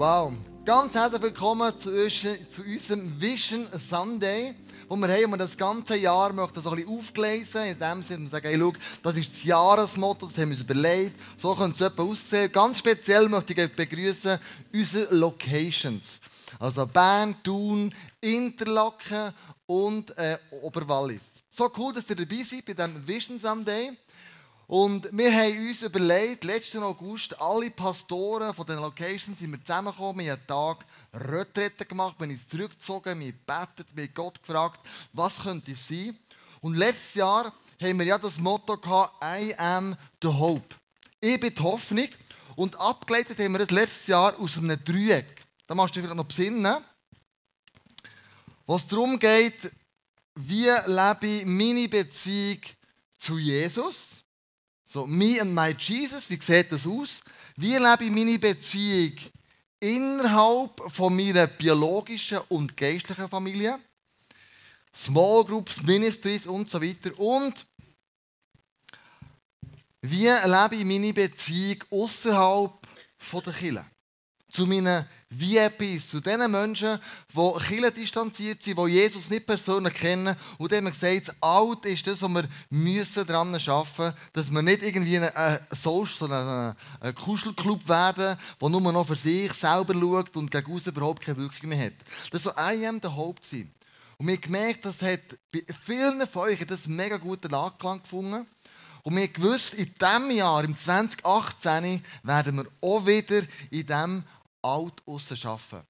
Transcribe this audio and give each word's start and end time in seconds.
Wow, 0.00 0.32
ganz 0.64 0.94
herzlich 0.94 1.20
willkommen 1.20 1.78
zu, 1.78 1.90
zu 2.08 2.62
unserem 2.62 3.20
Vision 3.20 3.66
Sunday, 3.78 4.54
wo 4.88 4.96
wir 4.96 5.08
haben, 5.08 5.32
wir 5.32 5.36
das 5.36 5.54
ganze 5.54 5.94
Jahr 5.94 6.32
möchten 6.32 6.62
so 6.62 6.70
ein 6.70 6.76
bisschen 6.76 6.98
aufgelesen, 6.98 7.64
in 7.64 7.78
dem 7.78 8.02
Sinne, 8.02 8.22
wir 8.22 8.30
sagen, 8.30 8.48
hey, 8.48 8.58
schau, 8.58 8.72
das 9.02 9.16
ist 9.18 9.30
das 9.30 9.44
Jahresmotto, 9.44 10.24
das 10.24 10.38
haben 10.38 10.52
wir 10.52 10.56
uns 10.56 10.64
überlegt, 10.64 11.20
so 11.36 11.54
könnte 11.54 11.84
es 11.84 11.98
aussehen. 11.98 12.50
Ganz 12.50 12.78
speziell 12.78 13.28
möchte 13.28 13.52
ich 13.52 13.76
begrüßen 13.76 14.38
unsere 14.72 15.14
Locations. 15.14 16.18
Also 16.58 16.86
Bern, 16.86 17.36
Thun, 17.42 17.94
Interlaken 18.22 19.34
und 19.66 20.16
äh, 20.16 20.38
Oberwallis. 20.62 21.20
So 21.50 21.70
cool, 21.76 21.92
dass 21.92 22.08
ihr 22.08 22.16
dabei 22.16 22.42
seid 22.42 22.64
bei 22.64 22.72
diesem 22.72 23.06
Vision 23.06 23.38
Sunday. 23.38 23.90
Und 24.70 25.08
wir 25.10 25.32
haben 25.32 25.68
uns 25.68 25.82
überlegt, 25.82 26.44
letzten 26.44 26.84
August, 26.84 27.36
alle 27.40 27.72
Pastoren 27.72 28.54
von 28.54 28.64
den 28.64 28.76
Locations 28.78 29.36
sind 29.36 29.50
wir 29.50 29.60
zusammengekommen, 29.64 30.24
wir 30.24 30.30
haben 30.30 30.38
einen 30.38 30.46
Tag 30.46 30.86
Retrette 31.12 31.84
gemacht, 31.84 32.16
bin 32.16 32.30
ich 32.30 32.46
zurückgezogen, 32.46 33.18
wir 33.18 33.32
gebetet, 33.32 33.88
wir 33.92 34.06
Gott 34.06 34.40
gefragt, 34.40 34.78
was 35.12 35.40
könnte 35.40 35.72
es 35.72 35.88
sein. 35.88 36.16
Und 36.60 36.76
letztes 36.76 37.14
Jahr 37.14 37.52
haben 37.82 37.98
wir 37.98 38.06
ja 38.06 38.16
das 38.16 38.38
Motto 38.38 38.76
gehabt, 38.76 39.12
I 39.24 39.52
am 39.58 39.96
the 40.22 40.28
hope. 40.28 40.76
Ich 41.20 41.40
bin 41.40 41.52
die 41.52 41.62
Hoffnung. 41.64 42.08
Und 42.54 42.78
abgeleitet 42.78 43.40
haben 43.40 43.50
wir 43.50 43.66
das 43.66 43.72
letztes 43.72 44.06
Jahr 44.06 44.38
aus 44.38 44.56
einem 44.56 44.78
Dreieck. 44.84 45.44
Da 45.66 45.74
machst 45.74 45.96
du 45.96 46.00
vielleicht 46.00 46.14
noch 46.14 46.26
besinnen. 46.26 46.76
Was 48.66 48.86
darum 48.86 49.18
geht, 49.18 49.72
wie 50.36 50.70
lebe 50.86 51.26
ich 51.26 51.44
meine 51.44 51.88
Beziehung 51.88 52.60
zu 53.18 53.36
Jesus? 53.36 54.19
So, 54.92 55.06
me 55.06 55.38
and 55.38 55.54
my 55.54 55.72
Jesus, 55.78 56.28
wie 56.28 56.40
sieht 56.40 56.72
das 56.72 56.84
aus? 56.84 57.20
Wie 57.56 57.76
lebe 57.76 58.04
ich 58.06 58.10
meine 58.10 58.36
Beziehung 58.40 59.16
innerhalb 59.78 60.82
von 60.90 61.14
meiner 61.14 61.46
biologischen 61.46 62.40
und 62.48 62.76
geistlichen 62.76 63.28
Familie? 63.28 63.78
Small 64.92 65.44
Groups, 65.44 65.80
Ministries 65.84 66.44
und 66.44 66.68
so 66.68 66.82
weiter. 66.82 67.16
Und 67.20 67.64
wie 70.02 70.26
lebe 70.26 70.74
ich 70.74 70.84
meine 70.84 71.12
Beziehung 71.12 71.84
außerhalb 71.90 72.72
der 73.32 73.52
Kirche? 73.52 73.86
Zu 74.50 74.66
meinen 74.66 75.06
VIPs, 75.30 76.08
zu 76.08 76.20
den 76.20 76.50
Menschen, 76.50 76.98
die 77.32 77.64
Kirche 77.64 77.92
distanziert 77.92 78.62
sind, 78.62 78.78
die 78.78 78.90
Jesus 78.90 79.30
nicht 79.30 79.46
persönlich 79.46 79.94
kennen 79.94 80.34
und 80.58 80.72
dem 80.72 80.86
gesagt, 80.86 81.28
das 81.28 81.36
Alt 81.40 81.84
ist 81.86 82.04
das, 82.06 82.20
was 82.20 82.30
wir 82.30 82.48
müssen 82.68 83.26
daran 83.26 83.54
arbeiten 83.54 84.02
müssen, 84.02 84.14
dass 84.32 84.50
wir 84.50 84.62
nicht 84.62 84.82
irgendwie 84.82 85.18
ein, 85.18 85.60
Social, 85.70 86.16
sondern 86.18 86.76
ein, 87.00 87.14
Kuschelclub 87.14 87.88
werden, 87.88 88.36
der 88.60 88.68
nur 88.68 88.92
noch 88.92 89.06
für 89.06 89.14
sich 89.14 89.52
selber 89.52 89.94
schaut 89.94 90.36
und 90.36 90.50
gegen 90.50 90.72
uns 90.72 90.86
überhaupt 90.86 91.22
keine 91.22 91.38
Wirkung 91.38 91.68
mehr 91.68 91.86
hat. 91.86 91.94
Das 92.32 92.44
war 92.44 92.54
so 92.54 92.60
I 92.60 92.86
am 92.86 93.00
der 93.00 93.14
Haupt. 93.14 93.46
Und 93.52 94.26
wir 94.26 94.34
haben 94.34 94.40
gemerkt, 94.40 94.84
das 94.84 95.00
hat 95.00 95.20
bei 95.52 95.62
vielen 95.84 96.26
von 96.26 96.42
euch 96.42 96.66
das 96.66 96.88
mega 96.88 97.16
guten 97.18 97.54
Anklang 97.54 98.02
gefunden. 98.02 98.46
Und 99.02 99.16
wir 99.16 99.22
haben 99.22 99.32
gewusst, 99.32 99.74
in 99.74 99.94
diesem 99.94 100.30
Jahr, 100.30 100.62
im 100.64 100.76
2018, 100.76 102.04
werden 102.22 102.56
wir 102.56 102.66
auch 102.82 103.06
wieder 103.06 103.42
in 103.70 103.86
diesem 103.86 104.24
alt 104.62 105.02
arbeiten. 105.06 105.86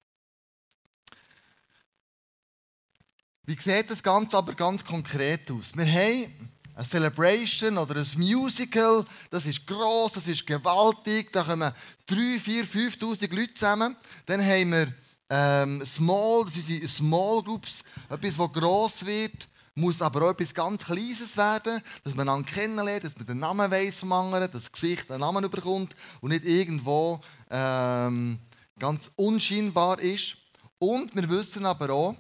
Wie 3.45 3.59
sieht 3.59 3.91
das 3.91 4.03
Ganze 4.03 4.37
aber 4.37 4.55
ganz 4.55 4.85
konkret 4.85 5.51
aus? 5.51 5.73
Wir 5.75 5.87
haben 5.87 6.51
eine 6.77 6.87
Celebration 6.87 7.79
oder 7.79 7.97
ein 7.97 8.07
Musical, 8.17 9.05
das 9.31 9.45
ist 9.45 9.67
gross, 9.67 10.13
das 10.13 10.29
ist 10.29 10.47
gewaltig, 10.47 11.33
da 11.33 11.43
kommen 11.43 11.73
3, 12.07 12.39
4, 12.39 12.65
5'000 12.65 13.35
Leute 13.35 13.55
zusammen. 13.55 13.97
Dann 14.27 14.41
haben 14.41 14.71
wir 14.71 14.95
ähm, 15.31 15.85
Small, 15.85 16.45
das 16.45 16.55
sind 16.55 16.89
Small 16.89 17.43
Groups, 17.43 17.83
etwas, 18.09 18.37
das 18.37 18.53
gross 18.53 19.05
wird, 19.05 19.49
muss 19.75 20.03
aber 20.03 20.23
auch 20.23 20.31
etwas 20.31 20.55
ganz 20.55 20.85
Kleines 20.85 21.37
werden, 21.37 21.81
dass 22.05 22.15
man 22.15 22.29
einander 22.29 22.51
kennenlernt, 22.51 23.05
dass 23.05 23.17
man 23.17 23.27
den 23.27 23.39
Namen 23.39 23.71
weiss 23.71 23.99
vom 23.99 24.13
anderen, 24.13 24.51
dass 24.51 24.63
das 24.63 24.73
Gesicht 24.73 25.11
einen 25.11 25.21
Namen 25.21 25.49
bekommt 25.51 25.95
und 26.21 26.31
nicht 26.31 26.45
irgendwo 26.45 27.21
ähm, 27.51 28.39
ganz 28.81 29.11
unscheinbar 29.15 30.01
ist. 30.01 30.37
Und 30.81 31.15
wir 31.15 31.29
wissen 31.29 31.65
aber 31.65 31.91
auch, 31.91 32.17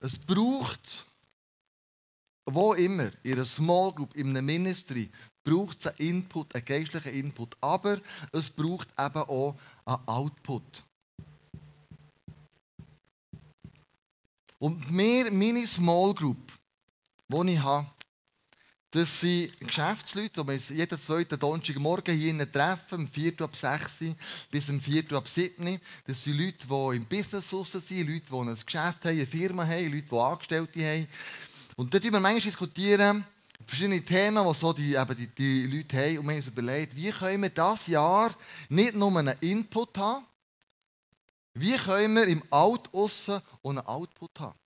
es 0.00 0.18
braucht, 0.18 1.06
wo 2.46 2.74
immer, 2.74 3.10
in 3.22 3.32
einer 3.32 3.44
Small 3.44 3.92
Group, 3.92 4.14
in 4.14 4.28
einem 4.28 4.46
Ministry, 4.46 5.10
braucht 5.42 5.80
es 5.80 5.86
einen 5.86 5.96
Input, 5.98 6.54
einen 6.54 6.64
geistlichen 6.64 7.12
Input. 7.12 7.56
Aber 7.60 8.00
es 8.32 8.50
braucht 8.50 8.88
eben 8.98 9.22
auch 9.22 9.56
einen 9.84 10.08
Output. 10.08 10.84
Und 14.58 14.96
wir, 14.96 15.32
meine 15.32 15.66
Small 15.66 16.14
Group, 16.14 16.52
die 17.28 17.52
ich 17.52 17.58
habe, 17.58 17.88
das 18.92 19.20
sind 19.20 19.56
Geschäftsleute, 19.60 20.42
die 20.42 20.48
wir 20.48 20.76
jeden 20.76 21.00
zweiten 21.00 21.38
Donnerstagmorgen 21.38 22.16
hier 22.16 22.50
treffen, 22.50 23.00
um 23.00 23.08
4 23.08 23.40
ab 23.40 23.54
6 23.54 24.16
bis 24.50 24.68
um 24.68 24.80
4 24.80 25.12
ab 25.12 25.28
7. 25.28 25.80
Das 26.06 26.22
sind 26.24 26.36
Leute, 26.36 26.66
die 26.66 26.96
im 26.96 27.06
Business 27.06 27.52
raus 27.52 27.70
sind, 27.70 28.08
Leute, 28.08 28.26
die 28.28 28.34
ein 28.34 28.54
Geschäft 28.54 29.04
haben, 29.04 29.10
eine 29.10 29.26
Firma 29.26 29.64
haben, 29.64 29.92
Leute, 29.92 30.06
die 30.10 30.16
Angestellte 30.16 30.80
haben. 30.80 31.06
Und 31.76 31.94
dort 31.94 32.02
diskutieren 32.02 32.14
wir 32.14 32.20
manchmal 32.20 32.40
diskutieren, 32.40 33.24
verschiedene 33.64 34.04
Themen, 34.04 34.44
die 34.44 34.58
so 34.58 34.72
die, 34.72 34.94
eben 34.94 35.16
die, 35.16 35.28
die 35.28 35.66
Leute 35.66 35.96
haben. 35.96 36.18
Und 36.18 36.26
wir 36.26 36.32
haben 36.32 36.38
uns 36.38 36.46
überlegt, 36.48 36.96
wie 36.96 37.12
können 37.12 37.42
wir 37.42 37.50
dieses 37.50 37.86
Jahr 37.86 38.34
nicht 38.68 38.96
nur 38.96 39.16
einen 39.16 39.38
Input 39.40 39.96
haben, 39.98 40.26
wie 41.54 41.76
können 41.76 42.16
wir 42.16 42.26
im 42.26 42.42
Out 42.50 42.92
aussen 42.92 43.40
und 43.62 43.78
einen 43.78 43.86
Output 43.86 44.40
haben. 44.40 44.58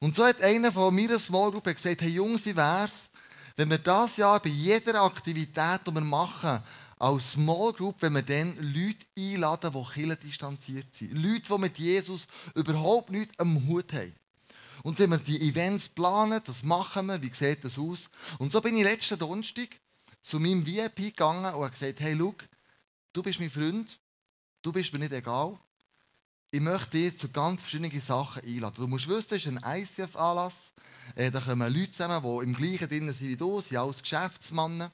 Und 0.00 0.16
so 0.16 0.24
hat 0.24 0.42
einer 0.42 0.72
von 0.72 0.92
meiner 0.92 1.20
Small 1.20 1.52
Group 1.52 1.64
gesagt, 1.64 2.02
hey 2.02 2.10
Jungs, 2.10 2.44
wie 2.46 2.56
wär's, 2.56 3.10
wenn 3.56 3.70
wir 3.70 3.78
das 3.78 4.16
Jahr 4.16 4.40
bei 4.40 4.50
jeder 4.50 5.02
Aktivität, 5.02 5.80
die 5.86 5.94
wir 5.94 6.00
machen, 6.00 6.62
als 6.98 7.32
Small 7.32 7.72
Group, 7.72 7.96
wenn 8.00 8.14
wir 8.14 8.22
dann 8.22 8.56
Leute 8.60 9.04
einladen, 9.18 9.72
die 9.72 9.92
Kirche 9.92 10.16
distanziert 10.16 10.94
sind. 10.94 11.14
Leute, 11.14 11.52
die 11.52 11.58
mit 11.58 11.78
Jesus 11.78 12.26
überhaupt 12.54 13.10
nichts 13.10 13.36
am 13.38 13.66
Hut 13.66 13.92
haben. 13.92 14.14
Und 14.84 14.98
wenn 14.98 15.10
wir 15.10 15.18
die 15.18 15.48
Events 15.48 15.88
planen, 15.88 16.40
das 16.44 16.62
machen 16.62 17.06
wir, 17.06 17.20
wie 17.20 17.32
sieht 17.32 17.64
das 17.64 17.78
aus? 17.78 18.08
Und 18.38 18.52
so 18.52 18.60
bin 18.60 18.76
ich 18.76 18.84
letzten 18.84 19.18
Donnerstag 19.18 19.68
zu 20.22 20.38
meinem 20.38 20.64
VIP 20.64 20.96
gegangen 20.96 21.46
und 21.46 21.62
habe 21.62 21.70
gesagt, 21.70 22.00
hey, 22.00 22.16
schau, 22.16 22.34
du 23.12 23.22
bist 23.22 23.40
mein 23.40 23.50
Freund, 23.50 23.98
du 24.62 24.72
bist 24.72 24.92
mir 24.92 25.00
nicht 25.00 25.12
egal. 25.12 25.58
Ich 26.52 26.60
möchte 26.60 26.90
dich 26.90 27.18
zu 27.18 27.28
ganz 27.28 27.60
verschiedenen 27.62 28.00
Sachen 28.00 28.44
einladen. 28.44 28.76
Du 28.76 28.86
musst 28.86 29.08
wissen, 29.08 29.34
es 29.34 29.44
ist 29.44 29.46
ein 29.46 29.60
ICF-Anlass. 29.64 30.52
Äh, 31.14 31.30
da 31.30 31.40
kommen 31.40 31.72
Leute 31.72 31.90
zusammen, 31.90 32.22
die 32.22 32.44
im 32.44 32.54
gleichen 32.54 32.88
drin 32.88 33.12
sind 33.12 33.28
wie 33.28 33.36
du, 33.36 33.60
sind 33.60 33.76
alles 33.76 34.00
Geschäftsmänner, 34.02 34.90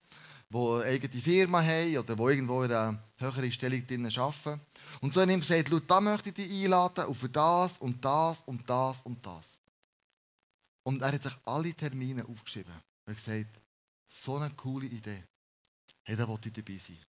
die 0.51 0.57
eine 0.57 0.85
eigene 0.85 1.23
Firma 1.23 1.63
haben 1.63 1.99
oder 1.99 2.17
die 2.17 2.23
irgendwo 2.23 2.63
in 2.63 2.73
einer 2.73 3.03
höheren 3.17 3.53
Stellung 3.53 3.87
drin 3.87 4.07
arbeiten. 4.07 4.61
Und 5.01 5.15
so 5.15 5.21
hat 5.21 5.29
er 5.29 5.39
gesagt, 5.39 5.91
da 5.91 6.01
möchte 6.01 6.31
ich 6.31 6.35
dich 6.35 6.65
einladen, 6.65 7.07
und 7.07 7.15
für 7.15 7.29
das 7.29 7.79
und 7.79 8.05
das 8.05 8.39
und 8.47 8.69
das 8.69 8.97
und 9.05 9.25
das. 9.25 9.61
Und 10.85 11.03
er 11.03 11.13
hat 11.13 11.23
sich 11.23 11.37
alle 11.45 11.75
Termine 11.75 12.25
aufgeschrieben. 12.27 12.73
Hat 12.73 13.17
gesagt, 13.17 13.61
so 14.09 14.37
eine 14.37 14.51
coole 14.55 14.87
Idee. 14.87 15.25
Hey, 16.03 16.17
da 16.17 16.27
wollte 16.27 16.49
ich 16.49 16.55
dabei 16.55 16.79
sein. 16.79 17.08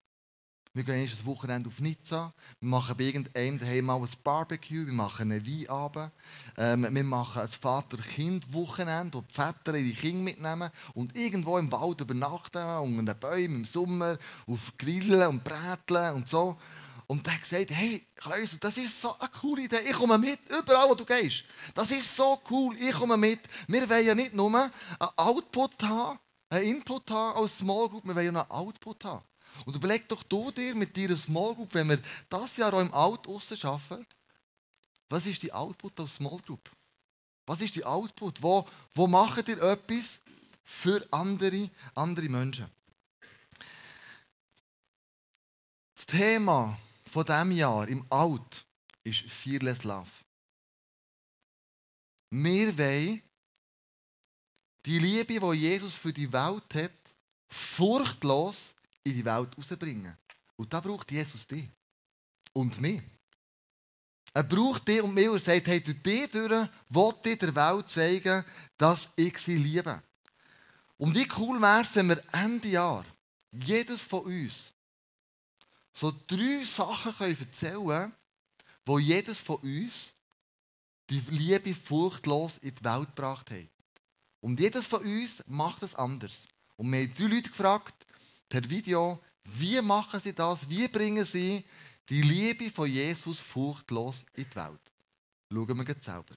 Wir 0.72 0.84
gehen 0.84 1.02
erst 1.02 1.22
ein 1.22 1.26
Wochenende 1.26 1.68
auf 1.68 1.80
Nizza. 1.80 2.32
Wir 2.60 2.68
machen 2.68 2.96
bei 2.96 3.02
irgendeinem 3.02 3.58
daheim 3.58 3.86
mal 3.86 4.00
ein 4.00 4.08
Barbecue. 4.22 4.86
Wir 4.86 4.92
machen 4.92 5.32
einen 5.32 5.44
Weinabend. 5.44 6.12
Ähm, 6.56 6.86
wir 6.88 7.02
machen 7.02 7.42
ein 7.42 7.48
Vater-Kind-Wochenende, 7.48 9.18
wo 9.18 9.22
die 9.22 9.34
Väter 9.34 9.76
ihre 9.76 9.96
Kinder 9.96 10.22
mitnehmen 10.22 10.70
und 10.94 11.16
irgendwo 11.16 11.58
im 11.58 11.72
Wald 11.72 12.00
übernachten, 12.00 12.64
unter 12.64 13.14
den 13.14 13.18
Bäumen 13.18 13.56
im 13.56 13.64
Sommer, 13.64 14.16
auf 14.46 14.72
Grillen 14.78 15.26
und 15.26 15.42
Bräteln 15.42 16.14
und 16.14 16.28
so. 16.28 16.56
Und 17.08 17.26
er 17.26 17.34
hat 17.34 17.40
gesagt, 17.40 17.72
hey, 17.72 18.06
Klaus, 18.14 18.56
das 18.60 18.76
ist 18.76 19.00
so 19.00 19.18
eine 19.18 19.28
coole 19.28 19.62
Idee. 19.62 19.80
Ich 19.84 19.94
komme 19.94 20.18
mit, 20.18 20.38
überall 20.56 20.88
wo 20.88 20.94
du 20.94 21.04
gehst. 21.04 21.42
Das 21.74 21.90
ist 21.90 22.14
so 22.14 22.40
cool, 22.48 22.76
ich 22.78 22.92
komme 22.92 23.16
mit. 23.16 23.40
Wir 23.66 23.90
wollen 23.90 24.06
ja 24.06 24.14
nicht 24.14 24.34
nur 24.34 24.54
einen 24.54 24.70
Output 25.16 25.82
haben, 25.82 26.20
einen 26.48 26.76
Input 26.76 27.10
haben 27.10 27.42
als 27.42 27.58
Small 27.58 27.88
Group, 27.88 28.06
wir 28.06 28.14
wollen 28.14 28.32
ja 28.32 28.40
einen 28.40 28.50
Output 28.52 29.04
haben. 29.04 29.24
Und 29.66 29.76
überleg 29.76 30.08
doch 30.08 30.22
du 30.22 30.50
dir 30.50 30.74
mit 30.74 30.96
deiner 30.96 31.16
Small 31.16 31.54
Group, 31.54 31.74
wenn 31.74 31.88
wir 31.88 32.02
das 32.28 32.56
Jahr 32.56 32.74
auch 32.74 32.80
im 32.80 32.92
Out 32.92 33.26
arbeiten, 33.28 34.06
was 35.08 35.26
ist 35.26 35.42
die 35.42 35.52
Output 35.52 35.98
aus 36.00 36.14
Small 36.14 36.38
Group? 36.40 36.70
Was 37.46 37.60
ist 37.60 37.74
die 37.74 37.84
Output? 37.84 38.40
Wo, 38.40 38.66
wo 38.94 39.06
macht 39.06 39.48
ihr 39.48 39.60
etwas 39.60 40.20
für 40.62 41.04
andere, 41.10 41.68
andere 41.94 42.28
Menschen? 42.28 42.66
Das 45.96 46.06
Thema 46.06 46.78
von 47.10 47.24
diesem 47.24 47.52
Jahr 47.52 47.88
im 47.88 48.06
Out 48.10 48.64
ist 49.02 49.22
Fearless 49.22 49.82
Love. 49.82 50.10
Wir 52.30 52.78
wollen 52.78 53.22
die 54.86 54.98
Liebe, 54.98 55.40
die 55.40 55.58
Jesus 55.58 55.96
für 55.96 56.12
die 56.12 56.32
Welt 56.32 56.74
hat, 56.74 56.92
furchtlos 57.48 58.74
in 59.04 59.14
die 59.14 59.24
Welt 59.24 59.56
rausbringen. 59.56 60.16
Und 60.56 60.72
da 60.72 60.80
braucht 60.80 61.10
Jesus 61.10 61.46
dich. 61.46 61.68
Und 62.52 62.80
mich. 62.80 63.02
Er 64.32 64.42
braucht 64.42 64.86
dich 64.86 65.02
und 65.02 65.14
mich 65.14 65.28
und 65.28 65.42
sagt, 65.42 65.66
hey, 65.66 65.80
durch 65.80 66.02
dich 66.02 66.30
durch 66.30 66.68
will 66.88 67.14
ich 67.24 67.38
der 67.38 67.54
Welt 67.54 67.88
zeigen, 67.88 68.44
dass 68.76 69.08
ich 69.16 69.38
sie 69.38 69.56
liebe. 69.56 70.02
Und 70.98 71.14
wie 71.14 71.28
cool 71.38 71.60
wäre 71.60 71.82
es, 71.82 71.94
wenn 71.96 72.08
wir 72.08 72.22
Ende 72.32 72.68
Jahr, 72.68 73.04
jedes 73.50 74.02
von 74.02 74.20
uns, 74.24 74.72
so 75.92 76.12
drei 76.26 76.64
Sachen 76.64 77.14
können 77.14 77.40
erzählen 77.40 77.86
können, 77.86 78.14
wo 78.84 78.98
jedes 78.98 79.40
von 79.40 79.56
uns 79.56 80.12
die 81.08 81.20
Liebe 81.30 81.74
furchtlos 81.74 82.58
in 82.58 82.74
die 82.74 82.84
Welt 82.84 83.08
gebracht 83.16 83.50
hat. 83.50 83.68
Und 84.40 84.60
jedes 84.60 84.86
von 84.86 85.02
uns 85.02 85.42
macht 85.46 85.82
es 85.82 85.94
anders. 85.94 86.46
Und 86.76 86.90
wir 86.92 87.00
haben 87.00 87.14
drei 87.14 87.24
Leute 87.24 87.50
gefragt, 87.50 88.06
per 88.50 88.68
Video, 88.68 89.20
wie 89.44 89.80
machen 89.80 90.20
sie 90.20 90.34
das? 90.34 90.68
Wie 90.68 90.88
bringen 90.88 91.24
sie 91.24 91.64
die 92.08 92.20
Liebe 92.20 92.70
von 92.70 92.90
Jesus 92.90 93.40
furchtlos 93.40 94.26
in 94.34 94.44
die 94.44 94.56
Welt? 94.56 94.80
Schauen 95.50 95.78
wir 95.78 95.86
jetzt 95.86 96.04
selber. 96.04 96.34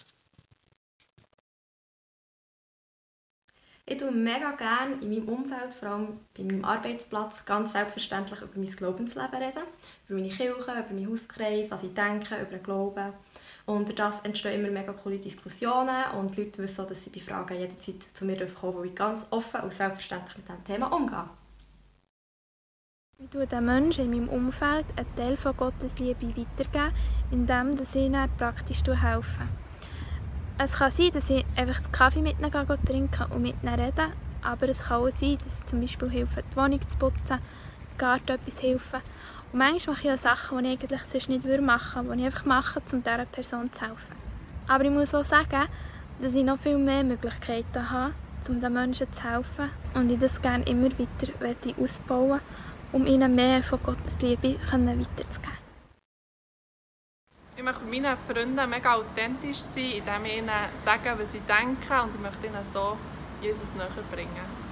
Ich 3.86 3.98
tue 3.98 4.12
mega 4.12 4.51
gerne 4.51 4.95
in 5.01 5.10
meinem 5.10 5.27
Umfeld, 5.27 5.74
vor 5.74 5.89
allem 5.89 6.19
bei 6.38 6.44
meinem 6.44 6.63
Arbeitsplatz, 6.63 7.44
ganz 7.44 7.74
selbstverständlich 7.74 8.39
über 8.42 8.57
mein 8.57 8.69
Glaubensleben 8.69 9.44
reden. 9.44 9.63
Über 10.07 10.19
meine 10.19 10.30
Kirche, 10.30 10.71
über 10.71 10.94
meinen 10.94 11.09
Hauskreis, 11.09 11.69
was 11.69 11.83
ich 11.83 11.94
denke, 11.94 12.36
über 12.36 12.51
den 12.51 12.63
Glauben. 12.63 13.13
Und 13.66 14.00
das 14.00 14.21
entstehen 14.21 14.62
immer 14.62 14.71
mega 14.71 14.94
coole 14.94 15.18
Diskussionen 15.18 16.12
und 16.18 16.38
die 16.38 16.44
Leute 16.44 16.62
wissen 16.62 16.88
dass 16.88 17.04
sie 17.04 17.09
bei 17.09 17.19
Fragen 17.19 17.57
jederzeit 17.57 18.04
zu 18.13 18.25
mir 18.25 18.45
kommen 18.54 18.77
weil 18.77 18.86
ich 18.88 18.95
ganz 18.95 19.25
offen 19.31 19.62
und 19.62 19.74
selbstverständlich 19.74 20.38
mit 20.38 20.48
diesem 20.48 20.63
Thema 20.63 20.88
umgehe. 20.88 21.30
Ich 23.19 23.30
tue 23.30 23.45
den 23.45 23.65
Menschen 23.65 24.06
in 24.06 24.25
meinem 24.25 24.30
Umfeld 24.30 24.86
einen 24.95 25.15
Teil 25.15 25.38
von 25.38 25.56
Gottes 25.56 26.00
Liebe 26.00 26.36
weitergeben, 26.36 26.92
indem 27.30 27.80
ich 27.80 27.95
ihnen 27.95 28.27
praktisch 28.38 28.81
helfe. 28.83 29.48
Es 30.57 30.74
kann 30.74 30.89
sein, 30.89 31.12
dass 31.13 31.30
ich 31.30 31.45
einfach 31.56 31.80
den 31.80 31.92
Kaffee 31.92 32.21
mit 32.24 32.39
ihnen 32.39 32.51
trinken 32.51 33.31
und 33.31 33.44
mit 33.44 33.56
ihnen 33.62 33.75
reden, 33.75 34.12
aber 34.42 34.68
es 34.68 34.86
kann 34.86 35.01
auch 35.01 35.12
sein, 35.12 35.38
dass 35.38 35.60
ich 35.60 35.65
zum 35.68 35.81
Beispiel 35.81 36.10
helfe, 36.10 36.42
die 36.42 36.57
Wohnung 36.57 36.88
zu 36.88 36.98
putzen, 36.98 37.38
im 37.92 37.98
Garten 38.00 38.31
etwas 38.31 38.63
helfen. 38.63 39.01
Und 39.51 39.59
manchmal 39.59 39.95
mache 39.95 40.07
ich 40.07 40.13
auch 40.13 40.18
Sachen, 40.18 40.63
die 40.63 40.74
ich 40.74 40.81
eigentlich 40.81 41.01
sonst 41.04 41.30
nicht 41.30 41.62
machen 41.62 42.07
würde, 42.07 42.16
die 42.16 42.21
ich 42.21 42.25
einfach 42.25 42.45
mache, 42.45 42.81
um 42.92 43.04
dieser 43.04 43.25
Person 43.25 43.71
zu 43.71 43.81
helfen. 43.81 44.16
Aber 44.68 44.83
ich 44.86 44.92
muss 44.92 45.13
auch 45.13 45.24
sagen, 45.24 45.68
dass 46.19 46.33
ich 46.33 46.44
noch 46.44 46.57
viel 46.57 46.80
mehr 46.80 47.04
Möglichkeiten 47.04 47.92
habe, 47.92 48.13
um 48.50 48.59
den 48.59 48.74
Menschen 48.74 49.13
zu 49.13 49.24
helfen 49.24 49.69
und 49.94 50.12
ich 50.12 50.19
das 50.19 50.42
gerne 50.42 50.66
immer 50.66 50.89
weiter 50.89 51.81
ausbauen 51.81 52.39
um 52.94 53.07
ihnen 53.07 53.36
mehr 53.36 53.63
von 53.63 53.81
Gottes 53.81 54.22
Liebe 54.22 54.56
weiterzugeben. 54.72 55.57
Ich 57.56 57.63
möchte 57.63 57.84
meinen 57.86 58.18
Freunden 58.28 58.69
mega 58.69 58.94
authentisch 58.95 59.57
sein, 59.57 59.92
indem 59.92 60.25
ich 60.25 60.38
ihnen 60.38 60.69
sage, 60.84 61.16
was 61.18 61.34
ich 61.34 61.42
denke 61.42 62.01
und 62.01 62.16
ich 62.16 62.22
möchte 62.22 62.48
ihnen 62.48 62.66
so 62.66 62.98
Jesus 63.42 63.74
näher 63.74 63.90
bringen. 64.12 64.63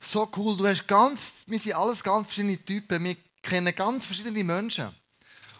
So 0.00 0.28
cool, 0.36 0.56
du 0.56 0.66
hast 0.66 0.86
ganz, 0.86 1.20
wir 1.46 1.58
sind 1.58 1.74
alles 1.74 2.02
ganz 2.02 2.26
verschiedene 2.26 2.62
Typen, 2.62 3.02
wir 3.04 3.16
kennen 3.42 3.74
ganz 3.74 4.06
verschiedene 4.06 4.44
Menschen. 4.44 4.94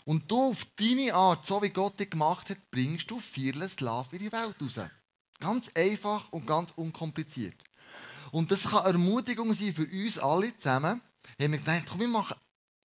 Und 0.04 0.30
du 0.30 0.50
auf 0.50 0.66
deine 0.76 1.14
Art, 1.14 1.46
so 1.46 1.62
wie 1.62 1.70
Gott 1.70 1.98
dich 1.98 2.10
gemacht 2.10 2.50
hat, 2.50 2.58
bringst 2.70 3.10
du 3.10 3.18
Fearless 3.18 3.80
Love 3.80 4.08
in 4.12 4.18
die 4.18 4.32
Welt 4.32 4.56
raus. 4.60 4.88
Ganz 5.40 5.70
einfach 5.74 6.30
und 6.30 6.46
ganz 6.46 6.70
unkompliziert. 6.76 7.63
Und 8.34 8.50
das 8.50 8.64
kann 8.64 8.84
Ermutigung 8.84 9.54
sein 9.54 9.72
für 9.72 9.86
uns 9.86 10.18
alle 10.18 10.52
zusammen. 10.58 11.00
Wir 11.36 11.44
haben 11.44 11.52
wir 11.52 11.58
gedacht, 11.60 11.84
komm, 11.88 12.00
wir 12.00 12.08
machen 12.08 12.34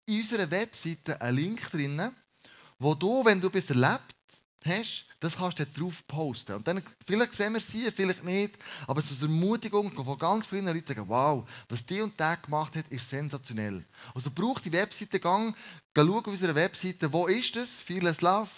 in 0.06 0.19
unserer 0.19 0.50
Webseite 0.50 1.20
einen 1.20 1.37
Link 1.37 1.70
drin, 1.70 2.10
wo 2.81 2.96
du, 2.96 3.25
wenn 3.25 3.40
du 3.40 3.46
etwas 3.46 3.70
erlebt 3.70 4.16
hast, 4.64 5.06
das 5.20 5.37
kannst 5.37 5.60
du 5.60 5.66
drauf 5.66 6.04
posten. 6.08 6.56
Und 6.56 6.66
dann, 6.66 6.82
vielleicht 7.06 7.34
sehen 7.34 7.52
wir 7.52 7.60
sie, 7.60 7.93
vielleicht 7.93 8.25
nicht, 8.25 8.56
aber 8.88 8.98
es 8.98 9.12
ist 9.12 9.22
eine 9.22 9.32
Ermutigung 9.32 9.93
von 9.93 10.19
ganz 10.19 10.46
vielen 10.46 10.66
Leuten, 10.66 10.84
sagen, 10.84 11.04
wow, 11.06 11.48
was 11.69 11.87
die 11.87 12.00
und 12.00 12.19
der 12.19 12.38
gemacht 12.38 12.75
hat, 12.75 12.88
ist 12.88 13.08
sensationell. 13.08 13.84
Also 14.16 14.32
braucht 14.32 14.64
die 14.64 14.72
Webseite, 14.72 15.20
gang, 15.20 15.54
schau 15.96 16.19
auf 16.19 16.26
unserer 16.26 16.56
Webseite, 16.56 17.12
wo 17.12 17.28
ist 17.28 17.54
das, 17.54 17.70
Fearless 17.78 18.20
Love, 18.20 18.50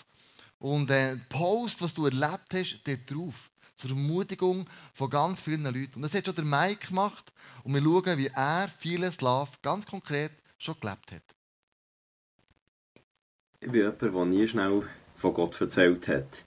und 0.58 0.90
äh, 0.90 1.19
post, 1.29 1.82
was 1.82 1.93
du 1.93 2.06
erlebt 2.06 2.55
hast, 2.55 2.81
dort 2.85 3.11
drauf. 3.11 3.50
Zur 3.78 3.90
Ermutigung 3.90 4.66
von 4.92 5.08
ganz 5.08 5.40
vielen 5.40 5.64
Leuten. 5.64 5.94
Und 5.96 6.02
das 6.02 6.12
hat 6.12 6.26
schon 6.26 6.34
der 6.34 6.44
Mike 6.44 6.88
gemacht 6.88 7.32
und 7.64 7.75
wir 7.75 7.80
schauen, 7.80 8.19
wie 8.19 8.30
er 8.34 8.69
Fearless 8.69 9.20
Love 9.20 9.52
ganz 9.62 9.86
konkret 9.86 10.32
schon 10.58 10.75
gelebt 10.80 11.12
hat. 11.12 11.22
Ich 13.60 13.70
bin 13.70 13.80
jemand, 13.80 14.02
der 14.02 14.25
nie 14.25 14.46
schnell 14.46 14.82
von 15.16 15.32
Gott 15.32 15.60
erzählt 15.60 16.06
hat. 16.08 16.44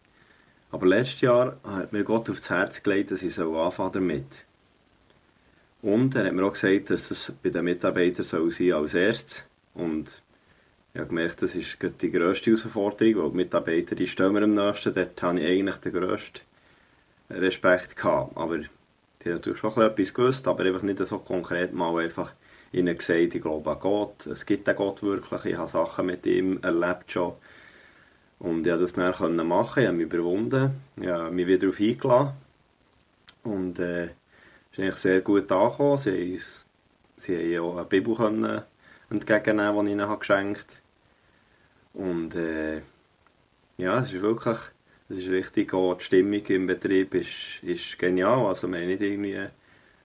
Aber 0.71 0.85
letztes 0.85 1.21
Jahr 1.21 1.57
hat 1.63 1.91
mir 1.91 2.03
Gott 2.03 2.29
aufs 2.29 2.49
Herz 2.49 2.83
gelegt, 2.83 3.11
dass 3.11 3.23
ich 3.23 3.37
anfangen 3.39 3.91
damit. 3.91 4.45
Und 5.81 6.15
er 6.15 6.25
hat 6.25 6.33
mir 6.33 6.45
auch 6.45 6.53
gesagt, 6.53 6.89
dass 6.89 7.11
es 7.11 7.33
bei 7.41 7.49
den 7.49 7.65
Mitarbeitern 7.65 8.23
soll 8.23 8.51
sein 8.51 8.73
als 8.73 8.93
erstes. 8.93 9.43
Und 9.73 10.21
ich 10.93 10.99
habe 10.99 11.07
gemerkt, 11.07 11.41
das 11.41 11.55
ist 11.55 11.77
die 12.01 12.11
grösste 12.11 12.51
Herausforderung, 12.51 13.23
weil 13.23 13.29
die 13.31 13.37
Mitarbeiter 13.37 13.95
die 13.95 14.07
stehen 14.07 14.33
mir 14.33 14.43
am 14.43 14.53
nächsten. 14.53 14.93
Dort 14.93 15.21
habe 15.21 15.39
ich 15.39 15.47
eigentlich 15.47 15.77
den 15.77 15.93
grössten 15.93 16.41
Respekt 17.33 17.95
gehabt. 17.95 18.35
Aber 18.35 18.57
die 18.57 18.65
haben 19.25 19.33
natürlich 19.33 19.59
schon 19.59 19.81
etwas 19.81 20.13
gewusst, 20.13 20.47
aber 20.47 20.63
einfach 20.65 20.81
nicht 20.81 20.99
so 20.99 21.19
konkret 21.19 21.73
mal 21.73 22.03
einfach 22.03 22.33
ihnen 22.71 22.97
gesagt, 22.97 23.35
ich 23.35 23.41
glaube 23.41 23.69
an 23.71 23.79
Gott, 23.79 24.25
es 24.27 24.45
gibt 24.45 24.67
den 24.67 24.75
Gott 24.75 25.03
wirklich, 25.03 25.45
ich 25.45 25.57
habe 25.57 25.67
Sachen 25.67 26.05
mit 26.05 26.25
ihm 26.25 26.59
erlebt 26.61 27.11
schon. 27.11 27.33
Und 28.39 28.65
ich 28.65 28.71
konnte 28.71 28.79
das 28.79 28.93
dann 28.93 29.47
machen, 29.47 29.81
ich 29.81 29.87
habe 29.87 29.97
mich 29.97 30.07
überwunden, 30.07 30.81
ich 30.99 31.07
habe 31.07 31.31
mich 31.31 31.47
wieder 31.47 31.59
darauf 31.59 31.79
eingeladen. 31.79 32.33
Und 33.43 33.79
äh, 33.79 34.05
es 34.05 34.11
ist 34.71 34.79
eigentlich 34.79 34.95
sehr 34.95 35.21
gut 35.21 35.51
angekommen. 35.51 35.97
Sie, 35.97 36.41
sie 37.17 37.57
haben 37.57 37.65
auch 37.65 37.77
eine 37.77 37.85
Bibel 37.85 38.15
können 38.15 38.61
entgegennehmen, 39.09 39.85
die 39.85 39.91
ich 39.91 39.97
ihnen 39.97 40.19
geschenkt 40.19 40.65
habe. 41.93 42.07
Und 42.07 42.35
äh, 42.35 42.81
ja, 43.77 43.99
es 43.99 44.13
ist 44.13 44.21
wirklich, 44.21 44.57
es 45.11 45.25
ist 45.25 45.29
richtig, 45.29 45.73
auch 45.73 45.95
die 45.95 46.05
Stimmung 46.05 46.45
im 46.45 46.67
Betrieb 46.67 47.13
ist, 47.15 47.61
ist 47.63 47.99
genial. 47.99 48.45
Also 48.45 48.67
wir 48.69 48.79
haben 48.79 48.87
nicht 48.87 49.01
irgendwie 49.01 49.37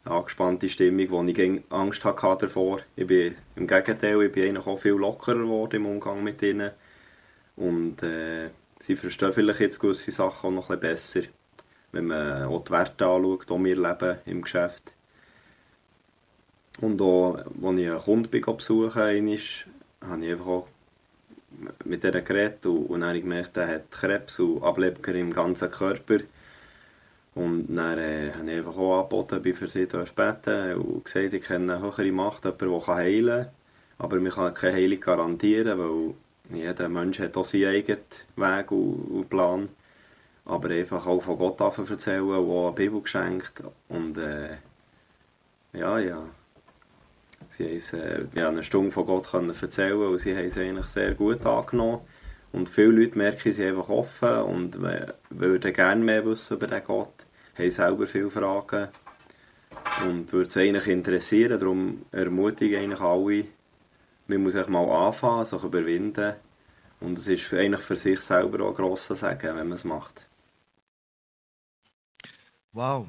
angespannte 0.05 0.69
Stimmung, 0.69 1.11
wo 1.11 1.23
ich 1.23 1.63
Angst 1.71 2.05
hatte 2.05 2.47
davor. 2.47 2.81
Ich 2.97 3.07
bin, 3.07 3.37
Im 3.55 3.67
Gegenteil, 3.67 4.21
ich 4.23 4.33
bin 4.33 4.57
auch 4.57 4.79
viel 4.79 4.93
lockerer 4.93 5.39
geworden 5.39 5.77
im 5.77 5.87
Umgang 5.87 6.25
mit 6.25 6.43
ihnen. 6.43 6.73
Und 7.57 8.03
äh, 8.03 8.51
sie 8.81 8.97
verstehen 8.97 9.33
vielleicht 9.33 9.61
jetzt 9.61 9.81
gewisse 9.81 10.11
Sachen 10.11 10.49
auch 10.49 10.55
noch 10.55 10.71
ein 10.71 10.81
besser, 10.81 11.23
wenn 11.93 12.07
man 12.07 12.45
auch 12.45 12.65
die 12.65 12.73
Werte 12.73 13.07
anschaut, 13.07 13.49
die 13.49 13.65
wir 13.65 13.77
leben 13.77 14.19
im 14.27 14.43
Geschäft. 14.43 14.93
Und 16.81 17.01
auch, 17.01 17.37
als 17.37 17.79
ich 17.79 17.89
einen 17.89 17.99
Kunden 17.99 18.57
besuche, 18.57 18.95
habe 18.95 19.15
ich 19.15 19.67
einfach 20.01 20.47
auch 20.47 20.69
mit 21.85 22.03
dieser 22.03 22.21
geredet 22.23 22.67
und, 22.67 22.87
und 22.87 23.01
dann 23.01 23.21
gemerkt, 23.21 23.57
er 23.57 23.69
hat 23.69 23.91
Krebs 23.91 24.39
und 24.39 24.63
Ableger 24.63 25.15
im 25.15 25.33
ganzen 25.33 25.71
Körper. 25.71 26.19
Und 27.35 27.67
dann 27.69 27.99
äh, 27.99 28.33
habe 28.33 28.51
ich 28.51 28.59
einfach 28.59 28.77
auch 28.77 29.01
angeboten, 29.01 29.43
bin 29.43 29.55
für 29.55 29.69
sie 29.69 29.87
beten 29.87 30.75
und 30.77 31.05
gesagt, 31.05 31.35
ich 31.35 31.45
kenne 31.45 31.75
eine 31.75 31.83
höhere 31.83 32.11
Macht, 32.11 32.45
jemanden, 32.45 32.71
der 32.71 32.87
heilen 32.87 33.45
kann. 33.45 33.53
Aber 33.99 34.21
man 34.21 34.33
kann 34.33 34.55
keine 34.55 34.77
Heilung 34.77 35.01
garantieren, 35.01 35.79
weil 35.79 36.15
jeder 36.57 36.89
Mensch 36.89 37.19
hat 37.19 37.37
auch 37.37 37.45
seinen 37.45 37.67
eigenen 37.75 38.01
Weg 38.37 38.71
und, 38.71 39.29
Plan. 39.29 39.69
Aber 40.45 40.71
einfach 40.71 41.07
auch 41.07 41.23
von 41.23 41.39
Gott 41.39 41.61
erzählen 41.61 42.23
und 42.23 42.35
auch 42.35 42.69
eine 42.69 42.77
Bibel 42.77 43.03
geschenkt. 43.03 43.63
Und 43.89 44.17
äh, 44.17 44.57
ja, 45.73 45.99
ja. 45.99 46.23
Sie 47.51 47.65
haben 47.65 47.77
es, 47.77 47.93
äh, 47.93 48.25
ja, 48.35 48.49
eine 48.49 48.63
Stunde 48.63 48.91
von 48.91 49.07
Gott 49.07 49.31
können 49.31 49.51
erzählen 49.51 49.97
und 49.97 50.19
sie 50.19 50.37
haben 50.37 50.47
es 50.47 50.59
eigentlich 50.59 50.87
sehr 50.87 51.15
gut 51.15 51.45
angenommen. 51.47 52.01
Und 52.53 52.69
viele 52.69 52.89
Leute 52.89 53.19
merken, 53.19 53.53
sie 53.53 53.65
einfach 53.65 53.89
offen 53.89 54.39
und 54.43 54.79
würden 55.31 55.73
gerne 55.73 56.05
mehr 56.05 56.25
wissen 56.25 56.57
über 56.57 56.67
den 56.67 56.85
Gott 56.85 57.27
haben 57.57 57.71
selber 57.71 58.07
viele 58.07 58.31
Fragen 58.31 58.89
und 60.07 60.33
würde 60.33 60.49
es 60.49 60.57
eigentlich 60.57 60.87
interessieren. 60.89 61.59
Darum 61.59 62.07
ermutige 62.13 62.77
ich 62.77 62.83
eigentlich 62.83 63.01
alle, 63.01 63.45
man 64.27 64.43
muss 64.43 64.53
sich 64.55 64.69
mal 64.69 64.89
anfangen, 64.89 65.45
sich 65.45 65.63
überwinden. 65.63 66.35
Und 67.01 67.19
es 67.19 67.27
ist 67.27 67.53
eigentlich 67.53 67.83
für 67.83 67.97
sich 67.97 68.21
selber 68.21 68.65
auch 68.65 68.71
ein 68.71 68.75
grosser 68.75 69.15
Segen, 69.15 69.57
wenn 69.57 69.69
man 69.69 69.73
es 69.73 69.85
macht. 69.85 70.27
Wow. 72.73 73.09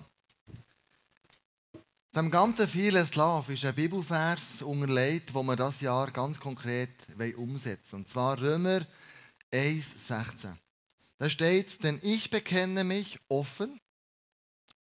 Dem 2.18 2.32
ganzen 2.32 2.68
vielen 2.68 3.06
Slav 3.06 3.48
ist 3.48 3.64
ein 3.64 3.76
Bibelvers 3.76 4.64
unterlegt, 4.64 5.36
wo 5.36 5.44
wir 5.44 5.56
das 5.56 5.82
Jahr 5.82 6.10
ganz 6.10 6.40
konkret 6.40 6.90
umsetzen 7.36 7.92
wollen. 7.92 8.02
Und 8.02 8.10
zwar 8.10 8.42
Römer 8.42 8.82
1,16. 9.54 10.56
Da 11.20 11.30
steht, 11.30 11.84
denn 11.84 12.00
ich 12.02 12.32
bekenne 12.32 12.84
mich 12.84 13.20
offen 13.30 13.80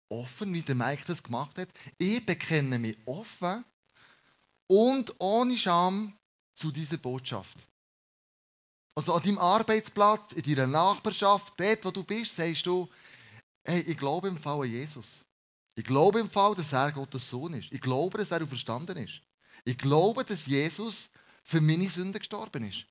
offen, 0.09 0.51
wie 0.51 0.63
der 0.63 0.73
Mike 0.73 1.03
das 1.05 1.21
gemacht 1.21 1.59
hat. 1.59 1.69
Ich 1.99 2.25
bekenne 2.25 2.79
mich 2.79 2.97
offen 3.05 3.63
und 4.65 5.13
ohne 5.19 5.59
Scham 5.59 6.17
zu 6.55 6.71
dieser 6.71 6.97
Botschaft. 6.97 7.59
Also 8.95 9.13
an 9.13 9.21
deinem 9.21 9.37
Arbeitsplatz, 9.37 10.31
in 10.31 10.41
deiner 10.41 10.65
Nachbarschaft, 10.65 11.53
dort, 11.55 11.85
wo 11.85 11.91
du 11.91 12.03
bist, 12.03 12.35
sagst 12.35 12.65
du, 12.65 12.89
hey, 13.63 13.81
ich 13.81 13.97
glaube 13.97 14.27
im 14.27 14.37
Fall 14.37 14.61
an 14.61 14.71
Jesus. 14.71 15.23
Ich 15.77 15.83
glaube 15.83 16.19
im 16.19 16.29
Fall, 16.29 16.55
dass 16.55 16.73
er 16.73 16.91
Gottes 16.91 17.29
Sohn 17.29 17.53
ist. 17.53 17.71
Ich 17.71 17.81
glaube, 17.81 18.17
dass 18.17 18.31
er 18.31 18.47
verstanden 18.47 18.97
ist. 18.97 19.21
Ich 19.63 19.77
glaube, 19.77 20.25
dass 20.25 20.47
Jesus 20.47 21.07
für 21.43 21.61
meine 21.61 21.87
Sünden 21.87 22.17
gestorben 22.17 22.67
ist. 22.67 22.85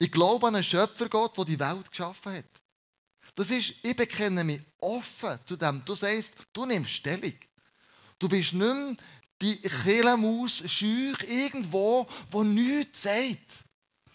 Ich 0.00 0.10
glaube 0.10 0.48
an 0.48 0.56
einen 0.56 0.64
Schöpfergott, 0.64 1.38
der 1.38 1.44
die 1.44 1.60
Welt 1.60 1.88
geschaffen 1.88 2.32
hat. 2.38 2.50
Das 3.36 3.50
ist, 3.50 3.72
ich 3.84 3.94
bekenne 3.94 4.42
mich 4.42 4.60
offen 4.80 5.38
zu 5.46 5.56
dem. 5.56 5.84
Du 5.84 5.94
sagst, 5.94 6.32
du 6.52 6.66
nimmst 6.66 6.90
Stellung. 6.90 7.34
Du 8.18 8.28
bist 8.28 8.52
nicht 8.52 8.74
mehr 8.74 8.96
die 9.40 9.56
Kirchenmaus 9.60 10.64
schüch 10.68 11.22
irgendwo, 11.22 12.08
wo 12.32 12.42
nichts 12.42 13.02
sagt. 13.02 13.64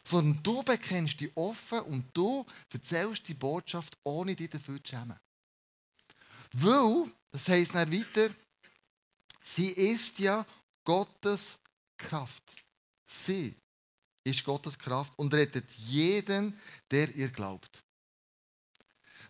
Sondern 0.04 0.44
du 0.44 0.62
bekennst 0.62 1.22
dich 1.22 1.32
offen 1.36 1.80
und 1.84 2.06
du 2.14 2.46
erzählst 2.74 3.26
die 3.30 3.34
Botschaft, 3.34 3.98
ohne 4.04 4.36
dich 4.36 4.50
dafür 4.50 4.84
zu 4.84 4.90
schämen. 4.90 5.23
Weil, 6.54 7.12
das 7.32 7.48
heisst 7.48 7.74
dann 7.74 7.92
weiter, 7.92 8.30
sie 9.42 9.70
ist 9.70 10.20
ja 10.20 10.46
Gottes 10.84 11.60
Kraft. 11.98 12.44
Sie 13.08 13.56
ist 14.24 14.44
Gottes 14.44 14.78
Kraft 14.78 15.14
und 15.18 15.34
rettet 15.34 15.70
jeden, 15.72 16.60
der 16.90 17.14
ihr 17.16 17.30
glaubt. 17.30 17.84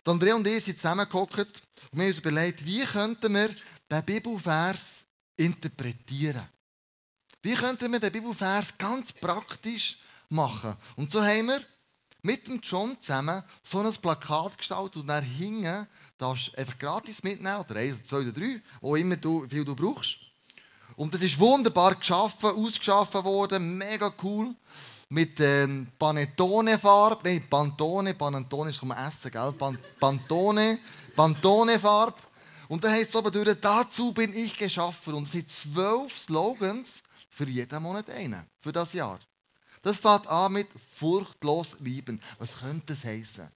Andrea 0.06 0.34
und 0.34 0.46
ich 0.46 0.64
sind 0.64 0.76
zusammengeguckt 0.76 1.62
und 1.90 1.98
wir 1.98 2.04
haben 2.04 2.10
uns 2.10 2.18
überlegt, 2.18 2.64
wie 2.64 2.84
könnten 2.84 3.32
wir 3.32 3.56
den 3.90 4.04
Bibelvers 4.04 5.04
interpretieren. 5.36 6.46
Wie 7.42 7.54
könnten 7.54 7.90
wir 7.90 8.00
den 8.00 8.12
Bibelvers 8.12 8.76
ganz 8.76 9.12
praktisch 9.12 9.98
machen? 10.28 10.76
Und 10.96 11.10
so 11.10 11.22
haben 11.22 11.46
wir 11.46 11.64
mit 12.22 12.46
John 12.64 13.00
zusammen 13.00 13.42
so 13.62 13.80
ein 13.80 13.92
Plakat 13.94 14.58
gestaltet 14.58 14.96
und 14.96 15.06
dann 15.06 15.24
hingen 15.24 15.86
darfst 16.18 16.56
einfach 16.56 16.78
gratis 16.78 17.22
mitnehmen, 17.22 17.58
oder 17.58 17.76
eins, 17.76 18.02
zwei 18.04 18.18
oder 18.18 18.32
drei, 18.32 18.62
wo 18.80 18.96
immer 18.96 19.16
du, 19.16 19.46
viel 19.48 19.64
du 19.64 19.74
brauchst. 19.74 20.16
Und 20.96 21.12
das 21.12 21.22
ist 21.22 21.38
wunderbar 21.38 21.94
geschaffen, 21.96 22.50
ausgeschaffen 22.50 23.24
worden, 23.24 23.78
mega 23.78 24.12
cool. 24.22 24.54
Mit 25.08 25.38
ähm, 25.40 25.88
Panettone-Farbe, 25.98 27.28
nein, 27.28 27.46
Pantone, 27.48 28.14
Pantone 28.14 28.70
ist 28.70 28.78
zum 28.78 28.92
Essen, 28.92 29.30
gell? 29.30 29.54
Pantone, 30.00 30.78
Pantone-Farbe. 31.14 32.16
Und 32.68 32.82
dann 32.82 32.92
heißt 32.92 33.10
es 33.10 33.16
oben 33.16 33.32
durch, 33.32 33.60
dazu 33.60 34.12
bin 34.12 34.34
ich 34.34 34.56
geschaffen. 34.56 35.14
Und 35.14 35.24
es 35.24 35.32
sind 35.32 35.50
zwölf 35.50 36.18
Slogans 36.18 37.02
für 37.28 37.48
jeden 37.48 37.82
Monat 37.82 38.08
einen, 38.10 38.46
für 38.60 38.72
das 38.72 38.92
Jahr. 38.92 39.20
Das 39.82 39.98
fängt 39.98 40.26
an 40.28 40.52
mit 40.52 40.68
furchtlos 40.94 41.76
lieben. 41.80 42.20
Was 42.38 42.58
könnte 42.58 42.94
das 42.94 43.04
heißen? 43.04 43.48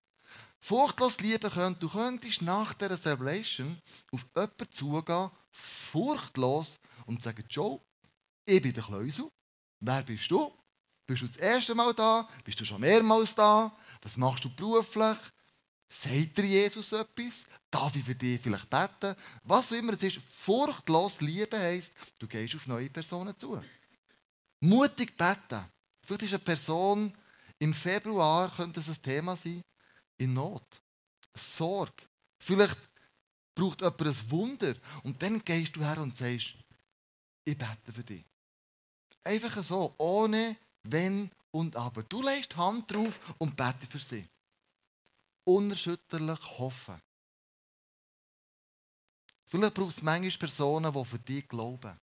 Furchtlos 0.61 1.19
lieben 1.21 1.51
könnt, 1.51 1.83
du 1.83 1.89
könntest 1.89 2.43
nach 2.43 2.75
der 2.75 3.01
Celebration 3.01 3.81
auf 4.13 4.25
jemanden 4.35 4.71
zugehen, 4.71 5.31
furchtlos, 5.51 6.79
und 7.07 7.23
sagen, 7.23 7.45
Joe, 7.49 7.81
ich 8.45 8.61
bin 8.61 8.73
der 8.73 8.83
Kleusel. 8.83 9.31
Wer 9.81 10.03
bist 10.03 10.31
du? 10.31 10.53
Bist 11.07 11.23
du 11.23 11.27
das 11.27 11.39
erste 11.39 11.75
Mal 11.75 11.95
da? 11.95 12.29
Bist 12.45 12.61
du 12.61 12.65
schon 12.65 12.81
mehrmals 12.81 13.35
da? 13.35 13.75
Was 14.03 14.17
machst 14.17 14.45
du 14.45 14.55
beruflich? 14.55 15.17
Sagt 15.89 16.37
dir 16.37 16.45
Jesus 16.45 16.93
etwas? 16.93 17.45
Darf 17.71 17.97
ich 17.97 18.05
für 18.05 18.15
dich 18.15 18.41
vielleicht 18.41 18.69
beten? 18.69 19.17
Was 19.43 19.73
auch 19.73 19.77
immer 19.77 19.95
es 19.95 20.03
ist, 20.03 20.19
furchtlos 20.19 21.21
lieben 21.23 21.59
heisst, 21.59 21.93
du 22.19 22.29
gehst 22.29 22.55
auf 22.55 22.67
neue 22.67 22.91
Personen 22.91 23.39
zu. 23.39 23.59
Mutig 24.61 25.17
beten. 25.17 25.65
Vielleicht 26.03 26.23
ist 26.25 26.35
eine 26.35 26.41
Person, 26.41 27.17
im 27.59 27.73
Februar 27.73 28.55
könnte 28.55 28.81
es 28.81 28.89
ein 28.89 29.03
Thema 29.03 29.35
sein, 29.37 29.63
in 30.19 30.35
Not. 30.35 30.83
Sorge. 31.35 32.05
Vielleicht 32.39 32.79
braucht 33.55 33.81
jemand 33.81 34.01
ein 34.01 34.31
Wunder. 34.31 34.75
Und 35.03 35.21
dann 35.23 35.43
gehst 35.45 35.75
du 35.77 35.83
her 35.83 35.99
und 35.99 36.17
sagst, 36.17 36.55
ich 37.45 37.57
bete 37.57 37.93
für 37.93 38.05
dich. 38.05 38.25
Einfach 39.25 39.63
so, 39.65 39.95
ohne 39.99 40.57
Wenn 40.83 41.31
und 41.51 41.75
Aber. 41.77 42.03
Du 42.03 42.23
legst 42.23 42.57
Hand 42.57 42.91
drauf 42.93 43.19
und 43.39 43.57
bete 43.57 43.87
für 43.89 43.99
sie. 43.99 44.29
Unerschütterlich 45.45 46.41
hoffen. 46.59 47.01
Vielleicht 49.47 49.75
braucht 49.75 49.97
es 49.97 50.03
manchmal 50.03 50.39
Personen, 50.39 50.93
die 50.93 51.05
für 51.05 51.19
dich 51.19 51.49
glauben. 51.49 51.99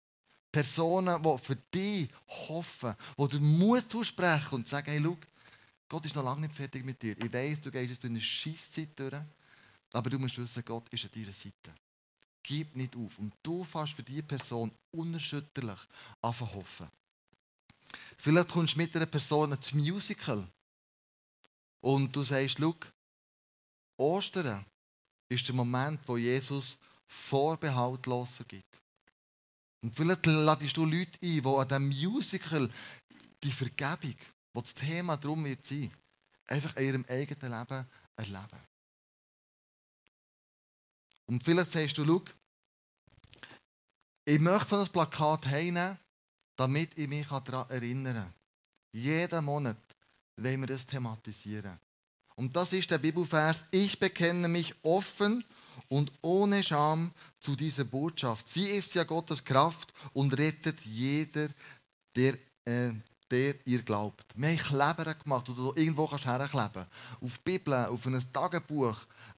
Personen, 0.52 1.22
die 1.22 1.38
für 1.38 1.56
dich 1.56 2.10
hoffen, 2.28 2.96
die 3.18 3.28
dir 3.28 3.40
Mut 3.40 3.92
zusprechen 3.92 4.56
und 4.56 4.68
sagen, 4.68 4.92
hey, 4.92 5.02
schau, 5.04 5.18
Gott 5.88 6.06
ist 6.06 6.16
noch 6.16 6.24
lange 6.24 6.42
nicht 6.42 6.56
fertig 6.56 6.84
mit 6.84 7.02
dir. 7.02 7.16
Ich 7.18 7.32
weiß, 7.32 7.62
du 7.62 7.72
gehst 7.72 7.90
jetzt 7.90 8.04
durch 8.04 8.12
eine 8.12 8.22
Scheisszeit 8.22 8.90
durch, 8.96 9.22
aber 9.94 10.10
du 10.10 10.18
musst 10.18 10.38
wissen, 10.38 10.66
Gott 10.66 10.90
ist 10.90 11.06
an 11.06 11.12
deiner 11.14 11.32
Seite. 11.32 11.76
Gib 12.42 12.76
nicht 12.76 12.96
auf. 12.96 13.18
Und 13.20 13.34
du 13.44 13.64
fährst 13.64 13.94
für 13.94 14.04
diese 14.04 14.24
Person 14.24 14.72
unerschütterlich 14.92 15.80
an 16.22 16.40
hoffen. 16.40 16.90
Vielleicht 18.18 18.50
kommst 18.50 18.76
du 18.76 18.78
mit 18.80 18.96
einer 18.96 19.06
Person 19.06 19.60
zum 19.62 19.80
Musical 19.80 20.48
und 21.82 22.16
du 22.16 22.24
sagst, 22.24 22.58
schau, 22.60 22.76
Ostern 23.98 24.66
ist 25.30 25.48
der 25.48 25.56
Moment, 25.56 26.00
wo 26.08 26.18
Jesus 26.18 26.78
vorbehaltlos 27.08 28.34
vergibt. 28.34 28.82
Und 29.82 29.96
vielleicht 29.96 30.26
ladest 30.26 30.76
du 30.78 30.86
Leute 30.86 31.18
ein, 31.22 31.42
die 31.42 31.46
an 31.46 31.68
diesem 31.68 31.88
Musical 31.88 32.70
die 33.44 33.52
Vergebung 33.52 34.16
wo 34.56 34.62
das 34.62 34.74
Thema 34.74 35.18
darum 35.18 35.44
wird 35.44 35.66
sein, 35.66 35.92
einfach 36.48 36.76
in 36.78 36.86
ihrem 36.86 37.06
eigenen 37.10 37.52
Leben 37.52 37.86
erleben. 38.16 38.60
Und 41.26 41.44
vielleicht 41.44 41.74
sagst 41.74 41.98
du, 41.98 42.06
schau, 42.06 42.24
ich 44.24 44.40
möchte 44.40 44.70
so 44.70 44.82
ein 44.82 44.88
Plakat 44.90 45.46
heimnehmen, 45.48 46.00
damit 46.56 46.98
ich 46.98 47.08
mich 47.08 47.28
daran 47.28 47.70
erinnern 47.70 48.16
kann. 48.16 48.34
Jeden 48.94 49.46
Monat 49.46 49.78
wollen 50.38 50.62
wir 50.62 50.68
das 50.68 50.86
thematisieren. 50.86 51.78
Und 52.36 52.56
das 52.56 52.72
ist 52.72 52.90
der 52.92 52.98
Bibelvers, 52.98 53.64
ich 53.72 54.00
bekenne 54.00 54.48
mich 54.48 54.74
offen 54.84 55.44
und 55.90 56.12
ohne 56.22 56.64
Scham 56.64 57.12
zu 57.40 57.56
dieser 57.56 57.84
Botschaft. 57.84 58.48
Sie 58.48 58.66
ist 58.66 58.96
ja 58.96 59.04
Gottes 59.04 59.44
Kraft 59.44 59.94
und 60.14 60.38
rettet 60.38 60.82
jeder, 60.82 61.50
der 62.16 62.38
äh, 62.66 62.94
der 63.36 63.56
ihr 63.66 63.82
glaubt. 63.82 64.26
Wir 64.36 64.50
haben 64.50 64.58
Kleber 64.58 65.14
gemacht, 65.14 65.50
oder 65.50 65.58
du 65.58 65.74
irgendwo 65.76 66.08
kannst 66.08 66.26
herkleben 66.26 66.86
Auf 67.22 67.38
die 67.38 67.42
Bibel, 67.44 67.74
auf 67.74 68.06
ein 68.06 68.24
Tagebuch, 68.32 68.98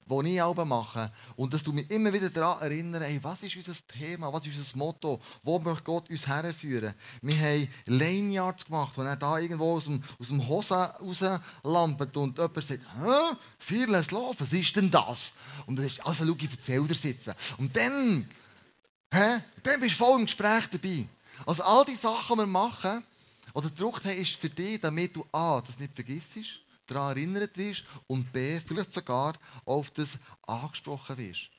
das 0.09 0.25
ich 0.25 0.41
auch 0.41 0.65
mache. 0.65 1.11
Und 1.35 1.53
dass 1.53 1.63
du 1.63 1.73
mich 1.73 1.89
immer 1.89 2.13
wieder 2.13 2.29
daran 2.29 2.61
erinnern, 2.61 3.01
hey, 3.01 3.19
was 3.21 3.41
ist 3.41 3.55
unser 3.55 3.73
Thema, 3.87 4.31
was 4.31 4.45
ist 4.45 4.57
unser 4.57 4.77
Motto, 4.77 5.19
wo 5.43 5.59
möchte 5.59 5.83
Gott 5.83 6.09
uns 6.09 6.27
herführen. 6.27 6.93
Wir 7.21 7.37
haben 7.37 7.67
Lanyards 7.87 8.65
gemacht, 8.65 8.93
wo 8.95 9.01
er 9.01 9.15
da 9.15 9.39
irgendwo 9.39 9.75
aus 9.75 9.85
dem, 9.85 10.01
aus 10.19 10.27
dem 10.27 10.47
Hose 10.47 10.75
rauslampt 10.75 12.15
und 12.17 12.37
jemand 12.37 12.63
sagt, 12.63 12.83
hä, 13.01 13.35
Fearless 13.59 14.11
Love, 14.11 14.39
was 14.39 14.53
ist 14.53 14.75
denn 14.75 14.91
das? 14.91 15.33
Und 15.65 15.77
dann 15.77 15.85
ist, 15.85 16.05
also 16.05 16.25
schau, 16.25 16.35
ich 16.39 16.51
erzähle 16.51 16.87
dir 16.87 16.95
sitzen. 16.95 17.33
Und 17.57 17.75
dann, 17.75 18.29
hä, 19.11 19.41
dann 19.63 19.79
bist 19.81 19.99
du 19.99 20.05
voll 20.05 20.19
im 20.19 20.25
Gespräch 20.25 20.67
dabei. 20.71 21.07
Also 21.45 21.63
all 21.63 21.85
die 21.85 21.95
Sachen, 21.95 22.35
die 22.37 22.43
wir 22.43 22.47
machen, 22.47 23.03
oder 23.53 23.69
Druck 23.69 24.03
haben, 24.03 24.17
ist 24.17 24.35
für 24.35 24.49
dich, 24.49 24.79
damit 24.79 25.15
du 25.15 25.25
A, 25.31 25.61
das 25.61 25.79
nicht 25.79 25.93
vergisst, 25.93 26.59
daran 26.85 27.17
erinnert 27.17 27.57
wirst 27.57 27.83
und 28.07 28.31
B, 28.31 28.59
vielleicht 28.59 28.93
sogar 28.93 29.33
auf 29.65 29.91
das 29.91 30.17
angesprochen 30.45 31.17
wirst. 31.17 31.49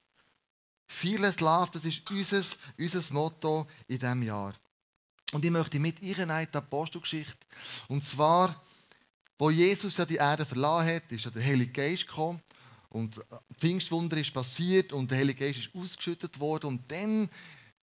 Vieles 0.87 1.41
Love, 1.41 1.71
das 1.73 1.85
ist 1.85 2.11
unser, 2.11 2.43
unser 2.79 3.13
Motto 3.13 3.67
in 3.87 3.99
diesem 3.99 4.23
Jahr. 4.23 4.55
Und 5.33 5.45
ich 5.45 5.51
möchte 5.51 5.79
mit 5.79 6.01
Ihnen 6.01 6.29
die 6.29 6.57
Apostelgeschichte. 6.57 7.47
Und 7.89 8.03
zwar, 8.03 8.65
wo 9.39 9.51
Jesus 9.51 9.99
ja 9.99 10.07
die 10.07 10.17
Erde 10.17 10.47
verlassen 10.47 10.95
hat, 10.95 11.13
ist 11.13 11.27
ja 11.27 11.31
der 11.31 11.45
Heilige 11.45 11.73
Geist 11.73 12.07
gekommen. 12.07 12.41
Und 12.89 13.21
Pfingstwunder 13.59 14.17
ist 14.17 14.33
passiert 14.33 14.95
und 14.95 15.11
der 15.11 15.19
Heilige 15.19 15.45
Geist 15.45 15.59
ist 15.59 15.75
ausgeschüttet 15.75 16.41
worden. 16.41 16.67
Und 16.67 16.91
dann 16.91 17.29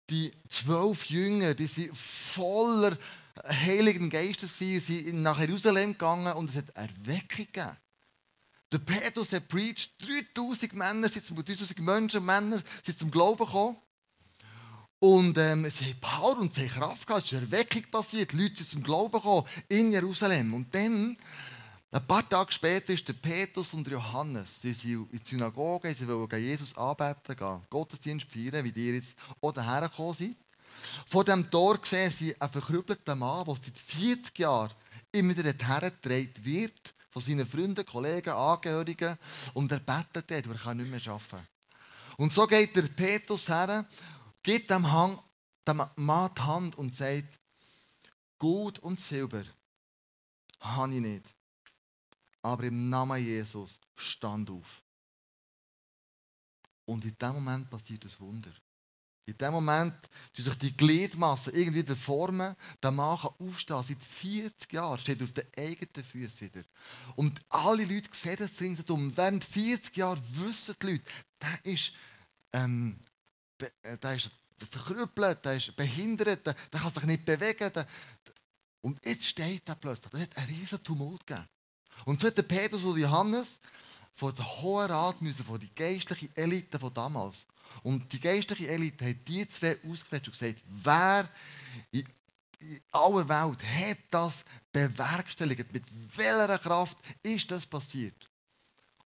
die 0.09 0.31
zwölf 0.49 1.05
Jünger, 1.05 1.53
die 1.53 1.67
sind 1.67 1.95
voller 1.95 2.97
Heiligen 3.43 4.09
Geistes 4.09 4.61
und 4.61 4.79
sind 4.79 5.21
nach 5.21 5.39
Jerusalem 5.39 5.93
gegangen 5.93 6.33
und 6.33 6.49
es 6.49 6.55
hat 6.55 6.69
Erweckung 6.75 7.45
gegeben. 7.45 7.77
Der 8.71 8.79
Petrus 8.79 9.31
hat 9.31 9.47
preached, 9.47 9.91
3000 10.35 10.73
Männer, 10.73 11.09
3000 11.09 11.79
Menschen, 11.79 12.25
Männer 12.25 12.61
sind 12.83 12.97
zum 12.97 13.11
Glauben 13.11 13.45
gekommen. 13.45 13.77
Und 14.99 15.37
ähm, 15.37 15.69
sie 15.69 15.85
haben 15.85 15.99
Power 15.99 16.37
und 16.39 16.57
haben 16.57 16.67
Kraft 16.67 17.05
gehabt, 17.05 17.25
es 17.25 17.31
ist 17.31 17.39
Erweckung 17.39 17.83
passiert, 17.91 18.31
die 18.31 18.37
Leute 18.37 18.55
sind 18.55 18.69
zum 18.69 18.83
Glauben 18.83 19.11
gekommen 19.11 19.45
in 19.67 19.91
Jerusalem. 19.91 20.53
Und 20.53 20.73
dann, 20.73 21.17
ein 21.91 22.07
paar 22.07 22.27
Tage 22.27 22.51
später, 22.51 22.93
ist 22.93 23.07
der 23.07 23.13
Petrus 23.13 23.73
und 23.73 23.87
Johannes, 23.87 24.47
sie 24.61 24.71
sind 24.71 25.11
in 25.11 25.19
die 25.19 25.29
Synagoge, 25.29 25.93
sie 25.93 26.07
wollen 26.07 26.29
Jesus 26.41 26.75
anbeten, 26.75 27.35
gehen, 27.35 27.61
Gottesdienst 27.69 28.31
feiern, 28.31 28.63
wie 28.63 28.71
die 28.71 28.91
jetzt 28.91 29.15
auch 29.41 29.51
daher 29.51 29.87
gekommen 29.87 30.15
sind. 30.15 30.37
Vor 31.05 31.23
dem 31.23 31.49
Tor 31.49 31.79
sehen 31.83 32.11
sie 32.11 32.39
einen 32.39 32.51
verkrüppelten 32.51 33.17
Mann, 33.19 33.45
der 33.45 33.55
seit 33.55 33.79
40 33.79 34.39
Jahren 34.39 34.73
immer 35.11 35.35
wieder 35.35 35.53
hergetragen 35.53 36.45
wird 36.45 36.93
von 37.09 37.21
seinen 37.21 37.47
Freunden, 37.47 37.85
Kollegen, 37.85 38.31
Angehörigen 38.31 39.17
und 39.53 39.71
er 39.71 39.79
betet 39.79 40.29
dort, 40.29 40.45
er 40.45 40.55
kann 40.55 40.77
nicht 40.77 40.91
mehr 40.91 41.13
arbeiten. 41.13 41.47
Und 42.17 42.33
so 42.33 42.45
geht 42.45 42.75
der 42.75 42.83
Petrus 42.83 43.47
her, 43.47 43.85
gibt 44.43 44.69
dem, 44.69 44.91
Hang, 44.91 45.19
dem 45.67 45.81
Mann 45.95 46.31
die 46.35 46.41
Hand 46.41 46.75
und 46.77 46.95
sagt, 46.95 47.39
Gut 48.37 48.79
und 48.79 48.99
Silber 48.99 49.43
habe 50.59 50.93
ich 50.93 50.99
nicht, 50.99 51.25
aber 52.41 52.65
im 52.65 52.89
Namen 52.89 53.23
Jesus 53.23 53.79
stand 53.95 54.49
auf. 54.49 54.83
Und 56.85 57.05
in 57.05 57.17
dem 57.17 57.33
Moment 57.33 57.69
passiert 57.69 58.03
das 58.03 58.19
Wunder. 58.19 58.51
In 59.27 59.37
dem 59.39 59.53
Moment 59.53 59.95
tun 60.33 60.45
sich 60.45 60.55
die 60.55 60.77
Gliedmassen 60.77 61.53
irgendwie 61.53 61.95
formen. 61.95 62.55
Der 62.81 62.91
Mann 62.91 63.17
kann 63.17 63.31
aufstehen. 63.39 63.83
Seit 63.83 64.03
40 64.03 64.73
Jahren 64.73 64.99
steht 64.99 65.19
er 65.19 65.23
auf 65.23 65.31
den 65.31 65.47
eigenen 65.57 66.05
Füßen 66.05 66.41
wieder. 66.41 66.63
Und 67.15 67.41
alle 67.49 67.85
Leute 67.85 68.09
sehen 68.13 68.35
das 68.37 68.61
ringsherum. 68.61 69.17
Während 69.17 69.43
40 69.43 69.97
Jahren 69.97 70.21
wissen 70.33 70.75
die 70.79 70.87
Leute, 70.87 71.03
der 71.41 71.73
ist, 71.73 71.91
ähm, 72.53 72.99
äh, 73.81 73.97
der 73.97 74.15
ist 74.15 74.29
verkrüppelt, 74.69 75.43
der 75.43 75.57
ist 75.57 75.75
behindert, 75.75 76.45
der, 76.45 76.53
der 76.71 76.79
kann 76.79 76.93
sich 76.93 77.03
nicht 77.05 77.25
bewegen. 77.25 77.73
Der, 77.73 77.87
und 78.81 79.03
jetzt 79.03 79.25
steht 79.25 79.67
er 79.67 79.75
plötzlich. 79.75 80.11
Da 80.11 80.19
hat 80.19 80.37
einen 80.37 80.55
riesen 80.55 80.83
Tumult 80.83 81.25
gegeben. 81.25 81.47
Und 82.05 82.21
so 82.21 82.27
hat 82.27 82.37
der 82.37 82.43
Petrus 82.43 82.83
und 82.83 82.99
Johannes 82.99 83.47
von 84.15 84.33
der 84.33 84.61
Hohen 84.61 84.89
Rat 84.89 85.21
müssen, 85.21 85.45
von 85.45 85.59
der 85.59 85.69
geistlichen 85.69 86.35
Elite 86.35 86.79
von 86.79 86.93
damals. 86.93 87.45
Und 87.83 88.11
die 88.11 88.19
geistliche 88.19 88.69
Elite 88.69 89.09
hat 89.09 89.27
die 89.27 89.47
zwei 89.47 89.77
ausgewählt 89.83 90.27
und 90.27 90.39
gesagt, 90.39 90.63
wer 90.67 91.29
in, 91.91 92.07
aller 92.91 93.27
Welt 93.27 93.63
hat 93.63 93.97
das 94.09 94.43
bewerkstelligt? 94.71 95.71
Mit 95.73 95.83
welcher 96.17 96.57
Kraft 96.57 96.97
ist 97.21 97.51
das 97.51 97.65
passiert? 97.65 98.31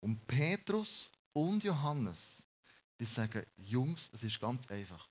Und 0.00 0.26
Petrus 0.26 1.10
und 1.32 1.62
Johannes, 1.62 2.44
die 2.98 3.04
sagen, 3.04 3.44
Jungs, 3.56 4.10
es 4.12 4.24
ist 4.24 4.40
ganz 4.40 4.66
einfach. 4.68 5.08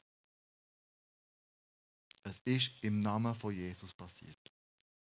Es 2.24 2.36
ist 2.44 2.72
im 2.82 3.00
Namen 3.00 3.34
von 3.34 3.54
Jesus 3.54 3.94
passiert. 3.94 4.52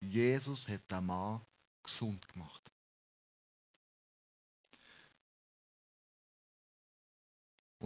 Jesus 0.01 0.69
hat 0.69 0.91
den 0.91 1.07
Mann 1.07 1.41
gesund 1.83 2.29
gemacht. 2.29 2.71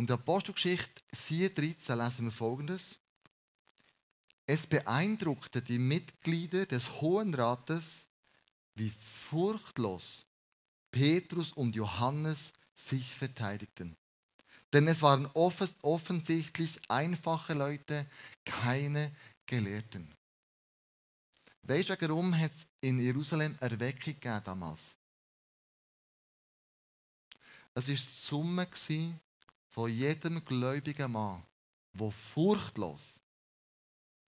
Und 0.01 0.09
in 0.09 0.15
Apostelgeschichte 0.15 1.03
4,13 1.15 1.95
lesen 1.95 2.25
wir 2.25 2.33
folgendes. 2.33 2.99
Es 4.47 4.67
beeindruckte 4.67 5.61
die 5.61 5.79
Mitglieder 5.79 6.65
des 6.65 7.03
Hohen 7.03 7.35
Rates, 7.35 8.07
wie 8.77 8.89
furchtlos 8.89 10.25
Petrus 10.91 11.53
und 11.53 11.77
Johannes 11.77 12.55
sich 12.75 13.15
verteidigten. 13.15 13.95
Denn 14.73 14.89
es 14.89 15.03
waren 15.03 15.27
offensichtlich 15.35 16.81
einfache 16.89 17.53
Leute, 17.53 18.07
keine 18.47 19.15
Gelehrten. 19.45 20.11
Weißt 21.65 21.91
du, 21.91 22.01
warum 22.01 22.35
hat 22.39 22.53
es 22.53 22.67
in 22.81 22.99
Jerusalem 23.01 23.55
Erweckung 23.61 24.15
gegeben 24.15 24.41
damals? 24.47 24.81
Es 27.75 27.87
war 27.87 27.95
die 27.95 27.97
Summe 27.97 28.67
von 29.81 29.91
jedem 29.91 30.45
gläubigen 30.45 31.11
Mann, 31.11 31.43
der 31.95 32.11
furchtlos, 32.11 33.19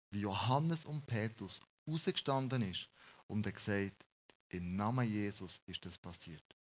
wie 0.10 0.22
Johannes 0.22 0.86
und 0.86 1.06
Petrus, 1.06 1.60
rausgestanden 1.86 2.62
ist 2.62 2.88
und 3.28 3.46
er 3.46 3.52
gesagt, 3.52 4.06
im 4.48 4.78
Namen 4.78 5.06
Jesus 5.06 5.60
ist 5.66 5.86
das 5.86 5.98
passiert. 5.98 6.56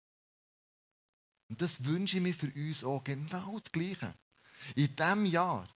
Und 1.47 1.61
das 1.61 1.81
wünsche 1.85 2.17
ich 2.17 2.23
mir 2.23 2.33
für 2.33 2.51
uns 2.51 2.83
auch 2.83 3.01
genau 3.01 3.59
das 3.59 3.71
Gleiche. 3.71 4.13
In 4.75 4.93
diesem 4.93 5.25
Jahr, 5.25 5.69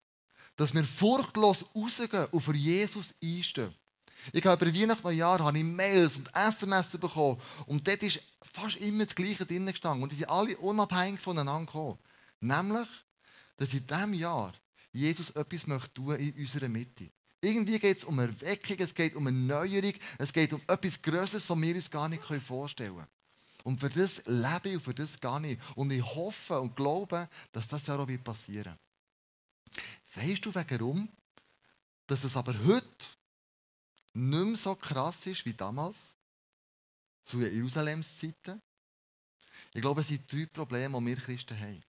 dass 0.57 0.73
wir 0.73 0.83
furchtlos 0.83 1.63
rausgehen 1.73 2.25
und 2.31 2.41
für 2.41 2.55
Jesus 2.55 3.15
einstehen. 3.23 3.73
Ich 4.33 4.45
habe 4.45 4.65
über 4.65 4.77
Weihnachten 4.77 5.07
und 5.07 5.15
Jahr 5.15 5.39
habe 5.39 5.57
ich 5.57 5.63
Mails 5.63 6.17
und 6.17 6.29
SMS 6.35 6.91
bekommen 6.97 7.41
und 7.65 7.87
dort 7.87 8.03
ist 8.03 8.19
fast 8.41 8.75
immer 8.75 9.05
das 9.05 9.15
Gleiche 9.15 9.45
drin 9.45 9.67
gestanden. 9.67 10.03
Und 10.03 10.11
die 10.11 10.17
sind 10.17 10.29
alle 10.29 10.57
unabhängig 10.57 11.21
voneinander 11.21 11.65
gekommen. 11.65 11.99
Nämlich, 12.41 12.87
dass 13.57 13.73
in 13.73 13.85
diesem 13.85 14.13
Jahr 14.13 14.53
Jesus 14.91 15.29
etwas 15.31 15.67
möchte 15.67 16.01
in 16.01 16.33
unserer 16.37 16.69
Mitte. 16.69 17.11
Irgendwie 17.41 17.79
geht 17.79 17.99
es 17.99 18.03
um 18.05 18.17
Erweckung, 18.17 18.77
es 18.79 18.93
geht 18.93 19.15
um 19.15 19.27
eine 19.27 19.37
Neuerung, 19.37 19.93
es 20.17 20.33
geht 20.33 20.53
um 20.53 20.61
etwas 20.67 21.01
Größeres, 21.01 21.49
was 21.49 21.61
wir 21.61 21.75
uns 21.75 21.91
gar 21.91 22.09
nicht 22.09 22.23
vorstellen 22.23 22.95
können. 22.95 23.07
Und 23.63 23.79
für 23.79 23.89
das 23.89 24.21
lebe 24.25 24.69
ich 24.69 24.75
und 24.75 24.81
für 24.81 24.93
das 24.93 25.19
gar 25.19 25.39
nicht. 25.39 25.59
Und 25.75 25.91
ich 25.91 26.03
hoffe 26.03 26.59
und 26.59 26.75
glaube, 26.75 27.27
dass 27.51 27.67
das 27.67 27.87
ja 27.87 27.97
auch 27.97 28.07
passieren 28.23 28.77
wird. 30.13 30.25
Weißt 30.27 30.45
du, 30.45 30.55
warum? 30.55 31.09
Dass 32.07 32.23
es 32.23 32.37
aber 32.37 32.57
heute 32.65 32.85
nicht 34.13 34.45
mehr 34.45 34.55
so 34.55 34.75
krass 34.75 35.25
ist 35.25 35.45
wie 35.45 35.53
damals, 35.53 35.97
zu 37.23 37.41
Jerusalems 37.41 38.17
Zeiten. 38.17 38.61
Ich 39.73 39.81
glaube, 39.81 40.01
es 40.01 40.07
sind 40.07 40.31
drei 40.31 40.45
Probleme, 40.45 40.97
die 40.99 41.05
wir 41.05 41.17
Christen 41.17 41.59
haben. 41.59 41.83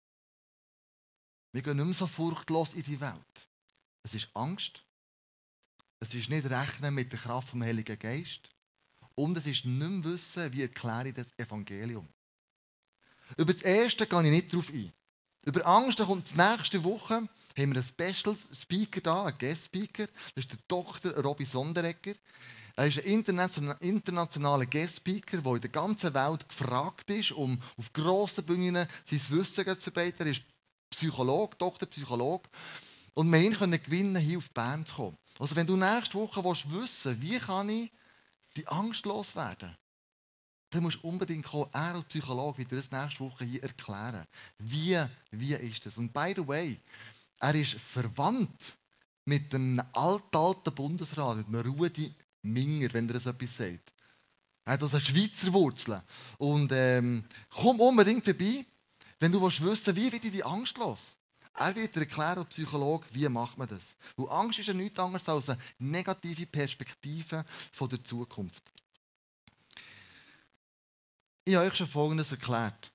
Wir 1.56 1.62
gehen 1.62 1.78
nicht 1.78 1.86
mehr 1.86 1.94
so 1.94 2.06
furchtlos 2.06 2.74
in 2.74 2.82
die 2.82 3.00
Welt. 3.00 3.48
Es 4.02 4.14
ist 4.14 4.28
Angst. 4.34 4.82
Es 6.00 6.12
ist 6.12 6.28
nicht 6.28 6.50
Rechnen 6.50 6.92
mit 6.92 7.10
der 7.10 7.18
Kraft 7.18 7.48
vom 7.48 7.62
Heiligen 7.62 7.98
Geist. 7.98 8.50
Und 9.14 9.38
es 9.38 9.46
ist 9.46 9.64
nicht 9.64 9.78
mehr 9.78 10.04
Wissen, 10.04 10.52
wie 10.52 10.60
erkläre 10.60 11.08
ich 11.08 11.14
das 11.14 11.28
Evangelium. 11.38 12.06
Über 13.38 13.54
das 13.54 13.62
Erste 13.62 14.06
gehe 14.06 14.24
ich 14.24 14.30
nicht 14.30 14.52
darauf 14.52 14.68
ein. 14.68 14.92
Über 15.44 15.66
Angst 15.66 15.96
kommt 15.96 16.36
nächste 16.36 16.84
Woche 16.84 17.14
haben 17.14 17.28
wir 17.56 17.64
einen 17.64 17.82
Special 17.82 18.36
Speaker 18.52 19.00
da, 19.00 19.24
einen 19.24 19.38
Guest 19.38 19.64
Speaker. 19.64 20.08
Das 20.34 20.44
ist 20.44 20.52
der 20.52 20.58
Dr. 20.68 21.12
Robby 21.22 21.46
Sonderegger. 21.46 22.16
Er 22.76 22.86
ist 22.86 22.98
ein 22.98 23.24
internationaler 23.80 24.66
Guest 24.66 24.96
Speaker, 24.96 25.38
der 25.38 25.54
in 25.54 25.60
der 25.62 25.70
ganzen 25.70 26.12
Welt 26.12 26.46
gefragt 26.46 27.08
ist, 27.08 27.32
um 27.32 27.62
auf 27.78 27.94
grossen 27.94 28.44
Bühnen 28.44 28.86
sein 29.06 29.20
Wissen 29.30 29.64
zu 29.64 29.90
verbreiten. 29.90 30.26
Er 30.26 30.32
ist 30.32 30.42
Psychologe, 30.90 31.56
Doktor 31.56 31.86
Psychologe. 31.86 32.48
Und 33.14 33.32
wir 33.32 33.50
können 33.52 33.82
gewinnen, 33.82 34.16
hier 34.16 34.38
auf 34.38 34.50
Bern 34.50 34.84
zu 34.84 34.94
kommen. 34.94 35.18
Also 35.38 35.56
wenn 35.56 35.66
du 35.66 35.76
nächste 35.76 36.14
Woche 36.14 36.42
willst 36.44 36.70
wissen 36.72 37.20
wie 37.20 37.38
kann 37.38 37.68
ich 37.68 37.90
die 38.56 38.66
Angst 38.68 39.04
loswerden, 39.04 39.76
dann 40.70 40.82
musst 40.82 41.02
du 41.02 41.08
unbedingt 41.08 41.46
kommen, 41.46 41.70
er 41.72 41.94
als 41.94 42.04
Psychologe 42.06 42.58
wird 42.58 42.72
dir 42.72 42.76
das 42.76 42.90
nächste 42.90 43.20
Woche 43.20 43.44
hier 43.44 43.62
erklären. 43.62 44.26
Wie, 44.58 44.98
wie 45.30 45.54
ist 45.54 45.86
das? 45.86 45.96
Und 45.96 46.12
by 46.12 46.34
the 46.36 46.46
way, 46.46 46.80
er 47.40 47.54
ist 47.54 47.74
verwandt 47.74 48.76
mit 49.24 49.52
dem 49.52 49.80
alten, 49.92 50.36
alten 50.36 50.74
Bundesrat, 50.74 51.36
mit 51.36 51.48
dem 51.48 51.72
Rudi 51.72 52.12
Minger, 52.42 52.92
wenn 52.92 53.08
er 53.08 53.20
so 53.20 53.30
etwas 53.30 53.56
sagt. 53.56 53.92
Er 54.64 54.72
hat 54.72 54.82
also 54.82 54.98
Schweizer 54.98 55.52
Wurzeln. 55.52 56.02
Und 56.38 56.72
ähm, 56.72 57.24
komm 57.50 57.80
unbedingt 57.80 58.24
vorbei. 58.24 58.64
Wenn 59.18 59.32
du 59.32 59.40
willst 59.40 59.62
wissen 59.62 59.96
wie 59.96 60.12
wird 60.12 60.24
die 60.24 60.44
Angst 60.44 60.76
los? 60.78 61.16
Er 61.54 61.74
wird 61.74 61.94
dir 61.94 62.00
erklären, 62.00 62.38
als 62.38 62.48
Psychologe, 62.48 63.06
wie 63.12 63.28
macht 63.28 63.56
man 63.56 63.68
das. 63.68 63.96
Weil 64.16 64.28
Angst 64.28 64.58
ist 64.58 64.66
ja 64.66 64.74
nichts 64.74 64.98
anderes 64.98 65.28
als 65.28 65.48
eine 65.48 65.60
negative 65.78 66.46
Perspektive 66.46 67.44
von 67.72 67.88
der 67.88 68.04
Zukunft. 68.04 68.62
Ich 71.44 71.54
habe 71.54 71.66
euch 71.66 71.76
schon 71.76 71.86
Folgendes 71.86 72.30
erklärt. 72.32 72.92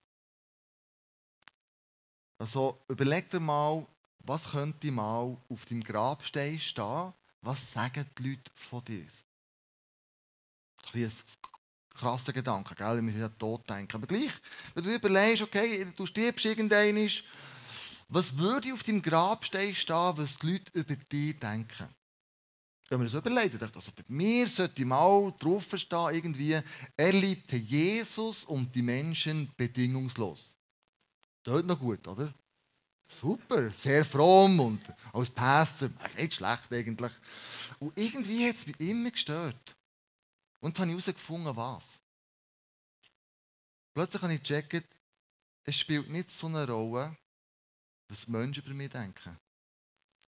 Also 2.37 2.83
überleg 2.87 3.29
dir 3.31 3.39
mal, 3.39 3.87
was 4.19 4.51
könnte 4.51 4.91
mal 4.91 5.37
auf 5.49 5.65
deinem 5.65 5.83
Grabstein 5.83 6.59
stehen? 6.59 7.13
Was 7.41 7.71
sagen 7.73 8.05
die 8.17 8.29
Leute 8.29 8.51
von 8.53 8.83
dir? 8.85 9.07
Ein 10.93 11.11
krasser 11.93 12.33
Gedanke, 12.33 12.75
gell? 12.75 12.95
wir 12.95 13.01
müssen 13.01 13.19
ja 13.19 13.29
tot 13.29 13.69
denken. 13.69 13.95
Aber 13.95 14.07
gleich, 14.07 14.31
wenn 14.73 14.83
du 14.83 14.95
überlegst, 14.95 15.43
okay, 15.43 15.85
du 15.95 16.05
stirbst 16.05 16.45
irgendwann, 16.45 17.09
was 18.09 18.37
würde 18.37 18.73
auf 18.73 18.83
deinem 18.83 19.01
Grabstein 19.01 19.73
stehen, 19.73 20.17
was 20.17 20.37
die 20.37 20.47
Leute 20.47 20.71
über 20.73 20.95
dich 20.95 21.39
denken? 21.39 21.87
Wenn 22.89 22.99
man 22.99 23.07
das 23.07 23.13
überlegt, 23.13 23.61
also 23.61 23.91
bei 23.95 24.03
mir 24.09 24.47
sollte 24.49 24.83
mal 24.83 25.33
drauf 25.39 25.65
stehen, 25.75 26.13
irgendwie, 26.13 26.59
er 26.97 27.13
liebte 27.13 27.55
Jesus 27.55 28.43
und 28.43 28.75
die 28.75 28.81
Menschen 28.81 29.49
bedingungslos. 29.55 30.51
Das 31.43 31.59
ist 31.61 31.65
noch 31.65 31.79
gut, 31.79 32.05
oder? 32.05 32.33
Super, 33.09 33.71
sehr 33.71 34.03
fromm 34.05 34.59
und 34.59 34.81
als 35.13 35.29
Pastor, 35.29 35.89
nicht 36.17 36.33
schlecht 36.33 36.71
eigentlich. 36.71 37.11
Und 37.79 37.97
irgendwie 37.97 38.47
hat 38.47 38.57
es 38.57 38.67
mich 38.67 38.79
immer 38.79 39.11
gestört. 39.11 39.75
Und 40.61 40.77
dann 40.77 40.89
habe 40.89 40.99
ich 40.99 41.05
herausgefunden, 41.05 41.55
was. 41.55 41.83
Plötzlich 43.93 44.21
habe 44.21 44.33
ich 44.33 44.43
gecheckt, 44.43 44.87
es 45.63 45.75
spielt 45.75 46.09
nicht 46.09 46.29
so 46.29 46.47
eine 46.47 46.65
Rolle, 46.65 47.17
was 48.07 48.27
Menschen 48.27 48.63
über 48.63 48.73
mich 48.73 48.89
denken. 48.89 49.37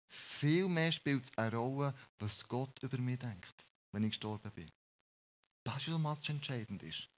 Vielmehr 0.08 0.92
spielt 0.92 1.24
es 1.24 1.38
eine 1.38 1.56
Rolle, 1.56 1.94
was 2.18 2.46
Gott 2.46 2.82
über 2.82 2.98
mich 2.98 3.18
denkt, 3.18 3.66
wenn 3.92 4.04
ich 4.04 4.10
gestorben 4.10 4.50
bin. 4.52 4.70
Das 5.64 5.86
ist, 5.86 6.02
was 6.02 6.28
entscheidend 6.28 6.82
ist. 6.82 7.08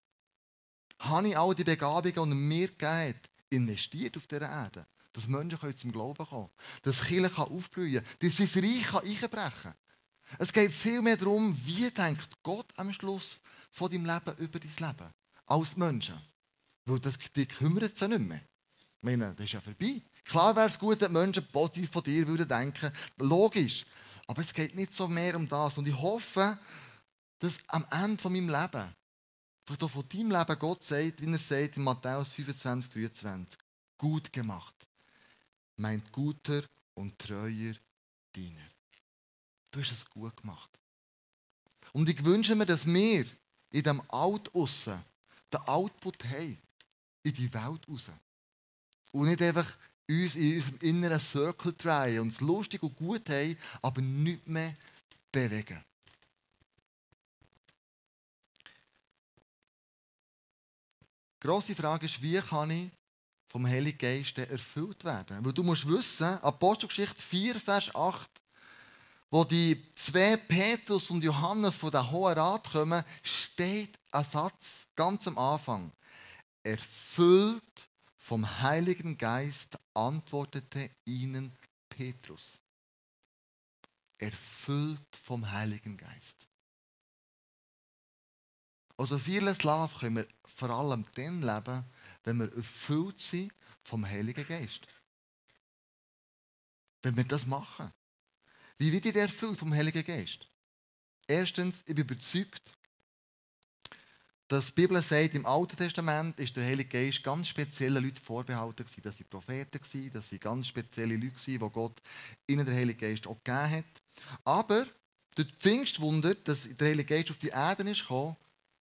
Habe 0.98 1.28
ich 1.28 1.38
all 1.38 1.54
die 1.54 1.64
Begabungen, 1.64 2.30
die 2.30 2.36
mir 2.36 2.68
gegeben 2.68 3.18
investiert 3.50 4.16
auf 4.16 4.26
dieser 4.26 4.48
Erde? 4.48 4.86
Dass 5.12 5.28
Menschen 5.28 5.76
zum 5.76 5.92
Glauben 5.92 6.26
kommen 6.26 6.48
können. 6.48 6.82
Dass 6.82 7.04
Kirche 7.04 7.38
aufblühen 7.38 8.04
kann. 8.04 8.16
Dass 8.20 8.36
sein 8.36 8.64
Reich 8.64 8.94
einbrechen 8.94 9.30
kann. 9.30 9.74
Es 10.38 10.52
geht 10.52 10.72
vielmehr 10.72 11.16
darum, 11.16 11.56
wie 11.64 11.90
denkt 11.90 12.28
Gott 12.42 12.66
am 12.76 12.92
Schluss 12.92 13.40
von 13.70 13.90
deinem 13.90 14.06
Leben 14.06 14.36
über 14.38 14.58
dein 14.58 14.70
Leben. 14.70 15.14
Als 15.46 15.76
Menschen. 15.76 16.20
Weil 16.86 17.00
das, 17.00 17.18
die 17.34 17.46
kümmert 17.46 17.94
es 17.94 18.00
ja 18.00 18.08
nicht 18.08 18.20
mehr. 18.20 18.40
Ich 18.76 19.02
meine, 19.02 19.34
das 19.34 19.44
ist 19.44 19.52
ja 19.52 19.60
vorbei. 19.60 20.02
Klar 20.24 20.56
wäre 20.56 20.68
es 20.68 20.78
gut, 20.78 21.00
wenn 21.00 21.12
Menschen 21.12 21.46
positiv 21.48 21.90
von 21.90 22.02
dir 22.02 22.26
würden 22.26 22.48
denken 22.48 22.90
Logisch. 23.18 23.84
Aber 24.26 24.40
es 24.40 24.54
geht 24.54 24.74
nicht 24.74 24.94
so 24.94 25.06
mehr 25.06 25.36
um 25.36 25.48
das. 25.48 25.76
Und 25.76 25.86
ich 25.86 25.96
hoffe, 25.96 26.58
dass 27.38 27.58
am 27.68 27.86
Ende 27.90 28.22
von 28.22 28.32
meinem 28.32 28.48
Leben, 28.48 28.94
vielleicht 29.64 29.82
auch 29.82 29.90
von 29.90 30.08
deinem 30.08 30.30
Leben, 30.30 30.58
Gott 30.58 30.82
sagt, 30.82 31.20
wie 31.20 31.30
er 31.30 31.38
sagt 31.38 31.76
in 31.76 31.82
Matthäus 31.82 32.28
25, 32.28 32.92
23, 32.92 33.58
gut 33.98 34.32
gemacht. 34.32 34.74
Mein 35.76 36.02
guter 36.10 36.62
und 36.94 37.18
treuer 37.18 37.74
Diener. 38.34 38.73
Du 39.74 39.80
hast 39.80 39.90
es 39.90 40.08
gut 40.08 40.36
gemacht. 40.36 40.70
Und 41.92 42.08
ich 42.08 42.24
wünsche 42.24 42.54
mir, 42.54 42.64
dass 42.64 42.86
wir 42.86 43.24
in 43.70 43.82
diesem 43.82 44.00
Alt 44.08 44.54
aussen 44.54 45.02
den 45.52 45.60
Output 45.62 46.24
haben. 46.26 46.56
In 47.24 47.32
die 47.32 47.52
Welt 47.52 47.88
raus. 47.88 48.08
Und 49.10 49.26
nicht 49.26 49.42
einfach 49.42 49.66
uns 50.08 50.36
in 50.36 50.58
unserem 50.58 50.78
inneren 50.78 51.18
Circle 51.18 51.72
drehen 51.72 52.20
und 52.20 52.28
es 52.28 52.40
lustig 52.40 52.84
und 52.84 52.94
gut 52.94 53.28
haben, 53.28 53.58
aber 53.82 54.00
nichts 54.00 54.46
mehr 54.46 54.76
bewegen. 55.32 55.84
Die 61.42 61.46
grosse 61.48 61.74
Frage 61.74 62.06
ist, 62.06 62.22
wie 62.22 62.40
kann 62.40 62.70
ich 62.70 62.90
vom 63.48 63.66
Heiligen 63.66 63.98
Geist 63.98 64.38
erfüllt 64.38 65.02
werden? 65.02 65.44
Weil 65.44 65.52
du 65.52 65.64
musst 65.64 65.88
wissen, 65.88 66.38
Apostelgeschichte 66.42 67.20
4, 67.20 67.58
Vers 67.58 67.92
8, 67.92 68.30
wo 69.30 69.44
die 69.44 69.90
zwei 69.96 70.36
Petrus 70.36 71.10
und 71.10 71.24
Johannes 71.24 71.76
von 71.76 71.90
der 71.90 72.10
Hohen 72.10 72.34
Rat 72.34 72.70
kommen, 72.70 73.04
steht 73.22 73.98
ein 74.10 74.24
Satz 74.24 74.86
ganz 74.94 75.26
am 75.26 75.38
Anfang. 75.38 75.92
Erfüllt 76.62 77.62
vom 78.16 78.60
Heiligen 78.60 79.18
Geist 79.18 79.78
antwortete 79.92 80.90
ihnen 81.04 81.54
Petrus. 81.88 82.58
Erfüllt 84.18 85.16
vom 85.16 85.50
Heiligen 85.50 85.96
Geist. 85.96 86.46
Also 88.96 89.18
vieles 89.18 89.64
Leben 89.64 89.90
können 89.98 90.16
wir 90.16 90.28
vor 90.46 90.70
allem 90.70 91.04
dann 91.16 91.42
leben, 91.42 91.84
wenn 92.22 92.38
wir 92.38 92.52
erfüllt 92.54 93.18
sind 93.18 93.52
vom 93.82 94.06
Heiligen 94.06 94.46
Geist. 94.46 94.86
Wenn 97.02 97.16
wir 97.16 97.24
das 97.24 97.46
machen. 97.46 97.92
Wie 98.78 98.92
wird 98.92 99.04
ihr 99.04 99.16
erfüllt 99.16 99.58
vom 99.58 99.72
Heiligen 99.72 100.04
Geist? 100.04 100.46
Erstens, 101.26 101.78
ich 101.86 101.94
bin 101.94 102.04
überzeugt, 102.04 102.72
dass 104.48 104.66
die 104.66 104.72
Bibel 104.72 105.00
sagt, 105.02 105.34
im 105.34 105.46
Alten 105.46 105.76
Testament 105.76 106.38
ist 106.38 106.54
der 106.56 106.64
Heilige 106.64 106.88
Geist 106.88 107.22
ganz 107.22 107.48
speziellen 107.48 108.04
Leuten 108.04 108.18
vorbehalten 108.18 108.84
gewesen. 108.84 109.02
Das 109.02 109.18
waren 109.18 109.28
Propheten, 109.28 109.80
gewesen, 109.80 110.10
das 110.12 110.30
waren 110.30 110.40
ganz 110.40 110.66
spezielle 110.66 111.14
Leute, 111.14 111.30
gewesen, 111.30 111.60
die 111.60 111.70
Gott 111.70 112.00
ihnen 112.46 112.66
den 112.66 112.74
Heiligen 112.74 113.00
Geist 113.00 113.26
auch 113.26 113.42
gegeben 113.42 113.70
hat. 113.70 113.84
Aber 114.44 114.86
durch 115.34 115.48
die 115.48 115.56
Pfingstwunder, 115.56 116.34
dass 116.34 116.68
der 116.76 116.88
Heilige 116.88 117.14
Geist 117.14 117.30
auf 117.30 117.38
die 117.38 117.48
Erde 117.48 117.90
ist 117.90 118.02
gekommen, 118.02 118.36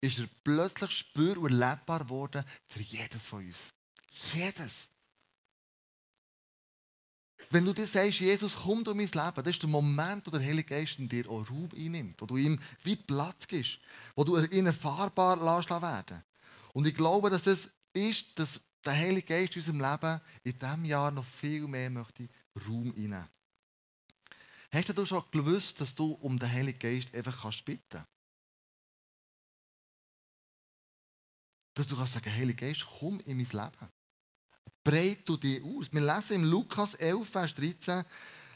ist 0.01 0.19
er 0.19 0.27
plötzlich 0.43 0.91
spür- 0.91 1.37
und 1.37 1.51
erlebbar 1.51 1.99
geworden 1.99 2.43
für 2.67 2.81
jedes 2.81 3.25
von 3.25 3.45
uns. 3.45 3.59
Jedes. 4.33 4.89
Wenn 7.53 7.65
du 7.65 7.71
dir 7.71 7.85
sagst, 7.85 8.19
Jesus, 8.19 8.55
komm 8.55 8.79
in 8.79 8.97
mein 8.97 9.05
Leben, 9.05 9.35
das 9.35 9.47
ist 9.47 9.61
der 9.61 9.69
Moment, 9.69 10.25
wo 10.25 10.31
der 10.31 10.41
Heilige 10.41 10.63
Geist 10.63 10.97
in 10.97 11.07
dir 11.07 11.29
auch 11.29 11.47
Raum 11.47 11.69
einnimmt, 11.75 12.19
wo 12.19 12.25
du 12.25 12.35
ihm 12.35 12.59
wie 12.81 12.95
Platz 12.95 13.45
gibst, 13.45 13.77
wo 14.15 14.23
du 14.23 14.39
ihn 14.39 14.65
erfahrbar 14.65 15.37
lässt 15.37 15.69
werden. 15.69 16.23
Und 16.73 16.87
ich 16.87 16.95
glaube, 16.95 17.29
dass 17.29 17.43
das 17.43 17.69
ist, 17.93 18.25
dass 18.39 18.59
der 18.83 18.93
Heilige 18.93 19.27
Geist 19.27 19.55
in 19.55 19.59
unserem 19.59 19.81
Leben 19.81 20.21
in 20.43 20.57
diesem 20.57 20.85
Jahr 20.85 21.11
noch 21.11 21.25
viel 21.25 21.67
mehr 21.67 21.91
möchte 21.91 22.27
Raum 22.67 22.91
einnehmen. 22.95 23.29
Hast 24.71 24.97
du 24.97 25.05
schon 25.05 25.23
gewusst, 25.29 25.79
dass 25.79 25.93
du 25.93 26.13
um 26.13 26.39
den 26.39 26.51
Heiligen 26.51 26.79
Geist 26.79 27.13
einfach 27.13 27.39
kannst 27.39 27.63
bitten 27.65 27.83
kannst? 27.91 28.07
Dass 31.75 31.85
du 31.85 31.95
kannst 31.95 32.13
sagen, 32.13 32.33
Heilige 32.33 32.65
Geist, 32.65 32.87
komm 32.99 33.19
in 33.19 33.37
mein 33.37 33.45
Leben 33.45 33.91
breit 34.83 35.19
du 35.25 35.37
dich 35.37 35.63
aus. 35.63 35.91
Wir 35.91 36.01
lesen 36.01 36.33
im 36.33 36.43
Lukas 36.43 36.95
11, 36.95 37.29
Vers 37.29 37.55
13, 37.55 38.03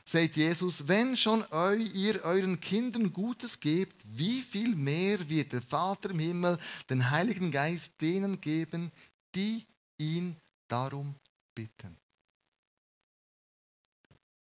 sagt 0.06 0.36
Jesus, 0.36 0.88
wenn 0.88 1.18
schon 1.18 1.44
eu, 1.52 1.76
ihr 1.76 2.24
euren 2.24 2.60
Kindern 2.60 3.12
Gutes 3.12 3.60
gebt, 3.60 4.04
wie 4.06 4.42
viel 4.42 4.76
mehr 4.76 5.28
wird 5.28 5.54
der 5.54 5.62
Vater 5.62 6.12
im 6.12 6.20
Himmel 6.20 6.58
den 6.90 7.10
Heiligen 7.10 7.52
Geist 7.52 7.94
denen 8.00 8.40
geben, 8.40 8.92
die 9.36 9.66
ihn 9.98 10.36
darum 10.68 11.16
bitten. 11.54 11.98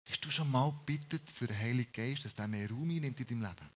Hast 0.10 0.26
du 0.26 0.32
schon 0.32 0.50
mal 0.50 0.74
bittet 0.86 1.30
für 1.30 1.48
den 1.48 1.58
Heiligen 1.58 1.92
Geist, 1.92 2.26
dass 2.26 2.34
der 2.34 2.48
mehr 2.48 2.70
Raum 2.70 2.90
einnimmt 2.90 3.20
in 3.20 3.28
deinem 3.28 3.42
Leben? 3.44 3.70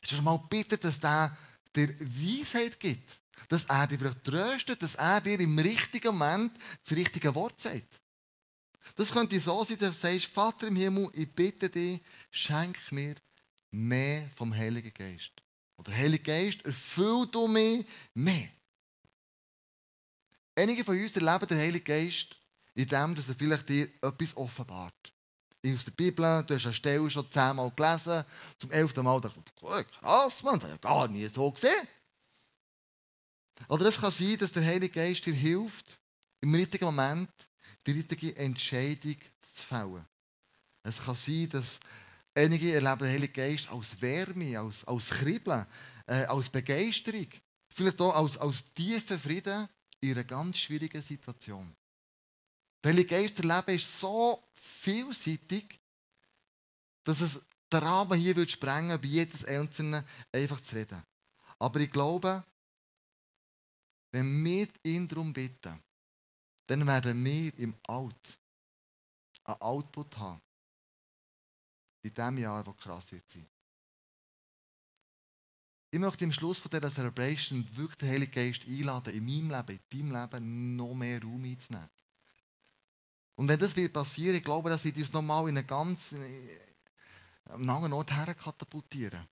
Hast 0.00 0.12
du 0.12 0.16
schon 0.16 0.24
mal 0.24 0.38
bittet, 0.38 0.84
dass 0.84 1.00
der 1.00 1.36
dir 1.74 1.94
Weisheit 2.00 2.78
gibt? 2.78 3.19
Dass 3.48 3.64
er 3.64 3.86
dich 3.86 3.98
vielleicht 3.98 4.24
tröstet, 4.24 4.82
dass 4.82 4.94
er 4.94 5.20
dir 5.20 5.38
im 5.40 5.58
richtigen 5.58 6.16
Moment 6.16 6.52
das 6.84 6.96
richtige 6.96 7.34
Wort 7.34 7.60
sagt. 7.60 8.00
Das 8.96 9.12
könnte 9.12 9.40
so 9.40 9.64
sein, 9.64 9.78
dass 9.78 10.00
du 10.00 10.08
sagst, 10.08 10.26
Vater 10.26 10.66
im 10.66 10.76
Himmel, 10.76 11.08
ich 11.12 11.32
bitte 11.32 11.68
dich, 11.68 12.00
schenk 12.30 12.76
mir 12.90 13.14
mehr 13.70 14.28
vom 14.36 14.54
Heiligen 14.54 14.92
Geist. 14.92 15.32
Oder 15.76 15.92
Heiliger 15.92 16.24
Geist, 16.24 16.64
erfüll 16.64 17.26
du 17.30 17.46
mich 17.46 17.86
mehr. 18.14 18.48
Einige 20.54 20.84
von 20.84 21.00
uns 21.00 21.16
erleben 21.16 21.46
den 21.46 21.58
Heiligen 21.58 21.84
Geist 21.84 22.36
in 22.74 22.88
dem, 22.88 23.14
dass 23.14 23.28
er 23.28 23.34
vielleicht 23.34 23.68
dir 23.68 23.88
etwas 24.02 24.36
offenbart. 24.36 25.12
Aus 25.66 25.84
der 25.84 25.92
Bibel, 25.92 26.42
du 26.44 26.54
hast 26.54 26.64
eine 26.64 26.74
Stelle 26.74 27.10
schon 27.10 27.30
zehnmal 27.30 27.70
gelesen, 27.70 28.24
zum 28.58 28.70
elften 28.70 29.04
Mal 29.04 29.20
dachte 29.20 29.42
ich, 29.46 29.54
krass, 29.98 30.42
man, 30.42 30.58
das 30.58 30.64
habe 30.64 30.74
ich 30.74 30.80
gar 30.80 31.08
nie 31.08 31.28
so 31.28 31.50
gesehen. 31.50 31.88
Oder 33.68 33.86
es 33.86 34.00
kann 34.00 34.10
sein, 34.10 34.36
dass 34.38 34.52
der 34.52 34.64
Heilige 34.64 34.94
Geist 34.94 35.26
dir 35.26 35.34
hilft, 35.34 36.00
im 36.40 36.54
richtigen 36.54 36.86
Moment 36.86 37.30
die 37.86 37.92
richtige 37.92 38.36
Entscheidung 38.36 39.16
zu 39.40 39.64
fällen. 39.64 40.06
Es 40.82 41.04
kann 41.04 41.14
sein, 41.14 41.48
dass 41.50 41.78
einige 42.34 42.72
erleben 42.72 42.98
den 43.00 43.08
Heiligen 43.08 43.32
Geist 43.32 43.68
als 43.70 44.00
Wärme, 44.00 44.58
als, 44.58 44.84
als 44.84 45.10
Kribbeln, 45.10 45.66
äh, 46.06 46.24
als 46.24 46.48
Begeisterung, 46.48 47.28
vielleicht 47.68 48.00
auch 48.00 48.14
als, 48.14 48.38
als 48.38 48.64
tiefen 48.74 49.18
Frieden 49.18 49.68
in 50.00 50.12
einer 50.12 50.24
ganz 50.24 50.58
schwierigen 50.58 51.02
Situation. 51.02 51.74
Der 52.82 52.92
Heilige 52.92 53.14
Geist 53.14 53.38
erleben 53.38 53.76
ist 53.76 54.00
so 54.00 54.42
vielseitig, 54.54 55.78
dass 57.04 57.20
es 57.20 57.40
den 57.72 57.78
Rahmen 57.78 58.18
hier 58.18 58.36
würde 58.36 58.50
sprengen, 58.50 59.00
bei 59.00 59.06
jedes 59.06 59.44
Einzelne 59.44 60.04
einfach 60.32 60.60
zu 60.60 60.76
reden. 60.76 61.02
Aber 61.58 61.78
ich 61.80 61.90
glaube, 61.90 62.44
wenn 64.12 64.44
wir 64.44 64.68
ihn 64.82 65.06
darum 65.08 65.32
bitten, 65.32 65.82
dann 66.66 66.86
werden 66.86 67.24
wir 67.24 67.58
im 67.58 67.74
Alt 67.86 68.40
einen 69.44 69.60
Output 69.60 70.16
haben. 70.16 70.40
In 72.02 72.14
dem 72.14 72.38
Jahr, 72.38 72.66
wo 72.66 72.72
krass 72.72 73.10
wird 73.12 73.28
sein. 73.30 73.46
Ich 75.92 75.98
möchte 75.98 76.24
am 76.24 76.32
Schluss 76.32 76.60
von 76.60 76.70
dieser 76.70 76.90
Celebration 76.90 77.68
wirklich 77.76 77.98
den 77.98 78.08
Heiligen 78.08 78.32
Geist 78.32 78.62
einladen, 78.66 79.12
in 79.12 79.24
meinem 79.24 79.50
Leben, 79.50 79.80
in 79.90 80.12
deinem 80.12 80.30
Leben 80.30 80.76
noch 80.76 80.94
mehr 80.94 81.20
Raum 81.20 81.44
einzunehmen. 81.44 81.90
Und 83.34 83.48
wenn 83.48 83.58
das 83.58 83.74
wird 83.74 83.92
passieren, 83.92 84.36
ich 84.36 84.44
glaube, 84.44 84.70
das 84.70 84.84
wird 84.84 84.98
uns 84.98 85.12
nochmal 85.12 85.48
in 85.48 85.58
einen 85.58 85.66
ganz 85.66 86.12
äh, 86.12 86.60
anderen 87.48 87.92
Ort 87.92 88.12
herkatapultieren. 88.12 89.26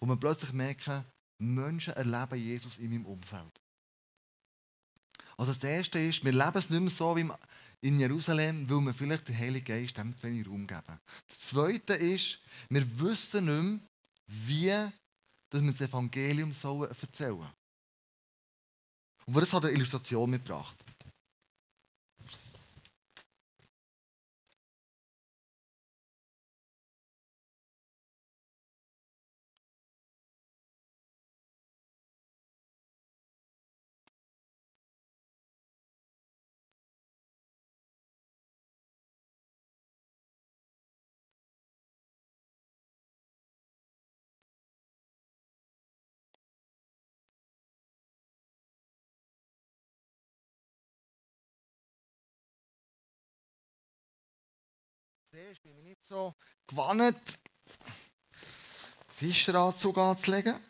Wo 0.00 0.06
wir 0.06 0.16
plötzlich 0.16 0.52
merken, 0.52 1.04
Menschen 1.38 1.92
erleben 1.92 2.38
Jesus 2.38 2.78
in 2.78 2.90
meinem 2.90 3.06
Umfeld. 3.06 3.61
Also 5.36 5.52
das 5.52 5.64
Erste 5.64 5.98
ist, 5.98 6.24
wir 6.24 6.32
leben 6.32 6.58
es 6.58 6.70
nicht 6.70 6.80
mehr 6.80 6.90
so 6.90 7.16
wie 7.16 7.28
in 7.80 7.98
Jerusalem, 7.98 8.68
weil 8.68 8.80
wir 8.80 8.94
vielleicht 8.94 9.28
den 9.28 9.36
Heiligen 9.36 9.64
Geist 9.64 9.96
dem 9.96 10.14
wenig 10.22 10.46
Raum 10.46 10.66
geben. 10.66 11.00
Das 11.26 11.38
Zweite 11.40 11.94
ist, 11.94 12.38
wir 12.68 13.00
wissen 13.00 13.44
nicht 13.44 13.62
mehr, 13.62 13.80
wie 14.26 14.92
dass 15.50 15.62
wir 15.62 15.70
das 15.70 15.80
Evangelium 15.82 16.50
erzählen 16.50 16.90
sollen. 17.12 17.50
Und 19.26 19.36
das 19.36 19.52
hat 19.52 19.64
eine 19.64 19.74
Illustration 19.74 20.30
mitgebracht. 20.30 20.76
Zuerst 55.32 55.62
bin 55.62 55.78
ich 55.78 55.84
nicht 55.84 56.06
so 56.06 56.34
gewannet, 56.66 57.16
Fischeranzug 59.14 59.96
anzulegen. 59.96 60.60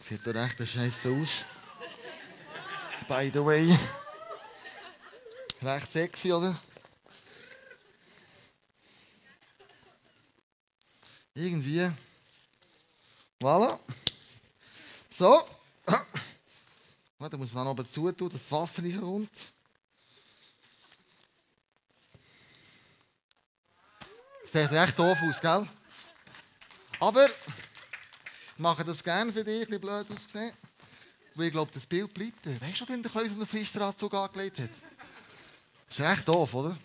Sieht 0.00 0.26
doch 0.26 0.32
recht 0.32 0.56
bescheissen 0.56 1.20
aus. 1.20 1.42
By 3.06 3.30
the 3.30 3.44
way. 3.44 3.78
Recht 5.60 5.92
sexy, 5.92 6.32
oder? 6.32 6.58
Irgendwie. 11.34 11.90
Voilà. 13.38 13.78
So. 15.10 15.46
Da 17.18 17.36
muss 17.36 17.52
man 17.52 17.64
noch 17.66 17.84
zu 17.84 18.10
tun, 18.12 18.30
dass 18.30 18.40
das 18.40 18.52
Wasser 18.52 18.80
nicht 18.80 18.98
kommt. 18.98 19.52
Sieht 24.52 24.70
recht 24.70 24.98
doof 24.98 25.18
aus, 25.22 25.40
gell? 25.40 25.68
Aber 27.00 27.26
ich 27.26 28.58
mache 28.58 28.82
das 28.84 29.02
gerne 29.02 29.32
für 29.32 29.44
dich, 29.44 29.70
ein 29.70 29.80
blöd 29.80 30.10
ausgesehen. 30.10 30.52
Weil 31.34 31.46
ich 31.46 31.52
glaube, 31.52 31.70
das 31.72 31.86
Bild 31.86 32.12
bleibt. 32.14 32.46
Weißt 32.60 32.80
du, 32.80 32.88
wenn 32.88 33.02
der 33.02 33.12
Kleus 33.12 33.28
einen 33.28 33.46
Fischeranzug 33.46 34.14
angelegt 34.14 34.58
hat? 34.58 34.70
Ist 35.90 36.00
recht 36.00 36.26
doof, 36.26 36.54
oder? 36.54 36.78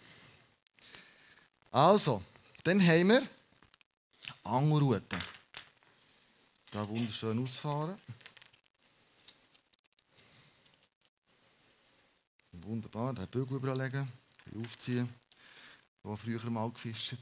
Also, 1.72 2.22
dann 2.64 2.86
haben 2.86 3.10
wir 3.10 3.28
Angelroute. 4.44 5.18
Da 6.70 6.88
wunderschön 6.88 7.42
ausfahren. 7.42 7.98
Wunderbar, 12.52 13.14
den 13.14 13.28
Bügel 13.28 13.58
überlegen, 13.58 14.12
aufziehen, 14.56 15.10
wo 16.04 16.16
früher 16.16 16.50
mal 16.50 16.70
gefischt. 16.72 17.18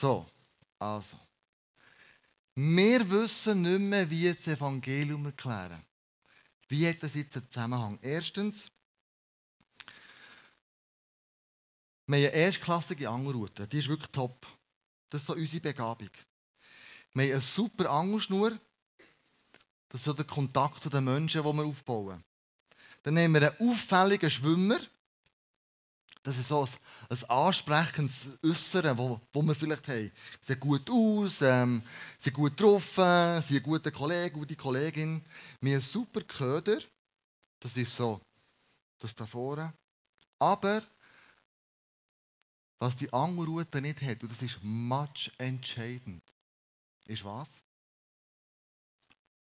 So, 0.00 0.26
also. 0.78 1.16
Wir 2.56 3.08
wissen 3.10 3.62
nicht 3.62 3.80
mehr, 3.80 4.08
wie 4.10 4.32
das 4.32 4.46
Evangelium 4.46 5.26
erklären. 5.26 5.82
Wie 6.68 6.88
hat 6.88 7.02
das 7.02 7.14
jetzt 7.14 7.36
einen 7.36 7.50
Zusammenhang? 7.50 7.98
Erstens, 8.02 8.68
wir 12.06 12.16
haben 12.16 12.24
eine 12.24 12.34
erstklassige 12.34 13.08
Angelroute. 13.08 13.66
Die 13.68 13.78
ist 13.78 13.88
wirklich 13.88 14.10
top. 14.10 14.46
Das 15.10 15.22
ist 15.22 15.26
so 15.28 15.34
unsere 15.34 15.62
Begabung. 15.62 16.10
Wir 17.12 17.24
haben 17.24 17.32
eine 17.32 17.40
super 17.40 17.90
Angelschnur. 17.90 18.58
Das 19.88 20.00
ist 20.00 20.04
so 20.04 20.12
der 20.12 20.26
Kontakt 20.26 20.82
zu 20.82 20.90
den 20.90 21.04
Menschen, 21.04 21.42
den 21.42 21.56
wir 21.56 21.64
aufbauen. 21.64 22.22
Dann 23.02 23.18
haben 23.18 23.34
wir 23.34 23.52
einen 23.52 23.70
auffälligen 23.70 24.30
Schwimmer. 24.30 24.80
Das 26.24 26.38
ist 26.38 26.48
so 26.48 26.64
ein, 26.64 26.70
ein 27.10 27.30
ansprechendes 27.30 28.26
Äußeren, 28.42 28.96
wo, 28.96 29.20
wo 29.30 29.42
wir 29.42 29.54
vielleicht 29.54 29.86
haben. 29.88 30.10
Sie 30.40 30.54
sehen 30.54 30.60
gut 30.60 30.88
aus, 30.88 31.42
ähm, 31.42 31.82
sind 32.18 32.32
gut 32.32 32.56
getroffen, 32.56 33.42
sind 33.42 33.58
ein 33.58 33.62
guter 33.62 33.90
Kollege, 33.90 34.30
gute 34.30 34.56
Kollegin. 34.56 35.22
Wir 35.60 35.74
haben 35.74 35.82
super 35.82 36.22
Köder. 36.22 36.78
Das 37.60 37.76
ist 37.76 37.94
so, 37.94 38.22
das 38.98 39.14
da 39.14 39.26
vorne. 39.26 39.74
Aber 40.38 40.82
was 42.78 42.96
die 42.96 43.12
Angelroute 43.12 43.82
nicht 43.82 44.00
hat, 44.00 44.22
und 44.22 44.32
das 44.32 44.40
ist 44.40 44.58
much 44.62 45.30
entscheidend, 45.36 46.22
ist 47.06 47.22
was? 47.22 47.48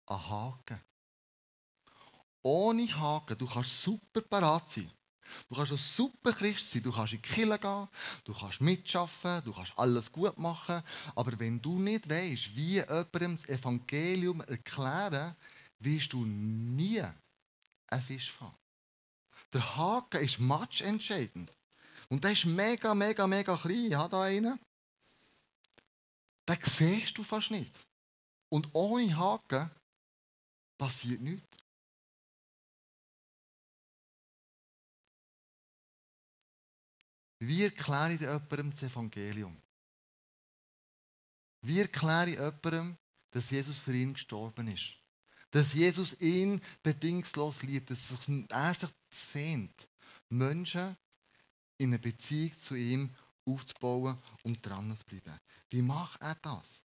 Ein 0.07 0.29
Haken. 0.29 0.81
Ohne 2.41 2.87
Haken, 2.87 3.37
du 3.37 3.45
kannst 3.45 3.83
super 3.83 4.21
parat 4.21 4.71
sein. 4.71 4.91
Du 5.49 5.55
kannst 5.55 5.71
ein 5.71 5.77
super 5.77 6.33
Christ 6.33 6.71
sein, 6.71 6.83
du 6.83 6.91
kannst 6.91 7.13
in 7.13 7.21
die 7.21 7.29
Kirche 7.29 7.59
gehen, 7.59 7.87
du 8.23 8.33
kannst 8.33 8.61
mitschaffen, 8.61 9.43
du 9.43 9.53
kannst 9.53 9.73
alles 9.77 10.11
gut 10.11 10.37
machen. 10.37 10.81
Aber 11.15 11.37
wenn 11.39 11.61
du 11.61 11.79
nicht 11.79 12.09
weißt, 12.09 12.55
wie 12.55 12.75
jemandem 12.75 13.37
das 13.37 13.49
Evangelium 13.49 14.41
erklären, 14.41 15.35
wirst 15.79 16.13
du 16.13 16.25
nie 16.25 17.01
einen 17.01 18.03
Fisch 18.03 18.31
fangen. 18.31 18.55
Der 19.53 19.77
Haken 19.77 20.23
ist 20.23 20.39
matchentscheidend. 20.39 21.51
Und 22.09 22.23
der 22.23 22.31
ist 22.31 22.45
mega, 22.45 22.93
mega, 22.93 23.27
mega 23.27 23.55
klein. 23.57 23.87
Ich 23.87 23.95
habe 23.95 24.09
da 24.09 24.23
einen. 24.23 24.59
Den 26.47 26.57
siehst 26.65 27.17
du 27.17 27.23
fast 27.23 27.51
nicht. 27.51 27.73
Und 28.49 28.69
ohne 28.73 29.15
Haken 29.15 29.71
passiert 30.77 31.21
nichts. 31.21 31.50
Wie 37.43 37.63
erkläre 37.63 38.13
ich 38.13 38.21
jemandem 38.21 38.69
das 38.69 38.83
Evangelium? 38.83 39.59
Wie 41.61 41.79
erkläre 41.79 42.29
ich 42.29 42.35
jemandem, 42.35 42.95
dass 43.31 43.49
Jesus 43.49 43.79
für 43.79 43.95
ihn 43.95 44.13
gestorben 44.13 44.67
ist? 44.67 44.93
Dass 45.49 45.73
Jesus 45.73 46.13
ihn 46.21 46.61
bedingungslos 46.83 47.63
liebt, 47.63 47.89
dass 47.89 48.11
er 48.11 48.75
sich 48.75 48.89
sehnt, 49.09 49.89
Menschen 50.29 50.95
in 51.79 51.89
eine 51.89 51.97
Beziehung 51.97 52.55
zu 52.59 52.75
ihm 52.75 53.15
aufzubauen 53.43 54.21
und 54.43 54.63
dran 54.63 54.95
zu 54.95 55.03
bleiben. 55.05 55.39
Wie 55.71 55.81
macht 55.81 56.21
er 56.21 56.35
das? 56.35 56.83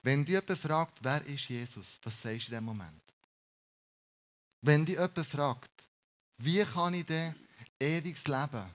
Wenn 0.00 0.24
dich 0.24 0.32
jemand 0.32 0.58
fragt, 0.58 1.04
wer 1.04 1.22
ist 1.26 1.46
Jesus, 1.46 1.98
was 2.02 2.22
sagst 2.22 2.48
du 2.48 2.52
in 2.52 2.56
dem 2.56 2.64
Moment? 2.64 3.09
Wenn 4.62 4.84
dich 4.84 4.96
jemand 4.96 5.26
fragt, 5.26 5.88
wie 6.38 6.64
kann 6.64 6.94
ich 6.94 7.06
denn 7.06 7.34
ewiges 7.78 8.26
Leben 8.26 8.74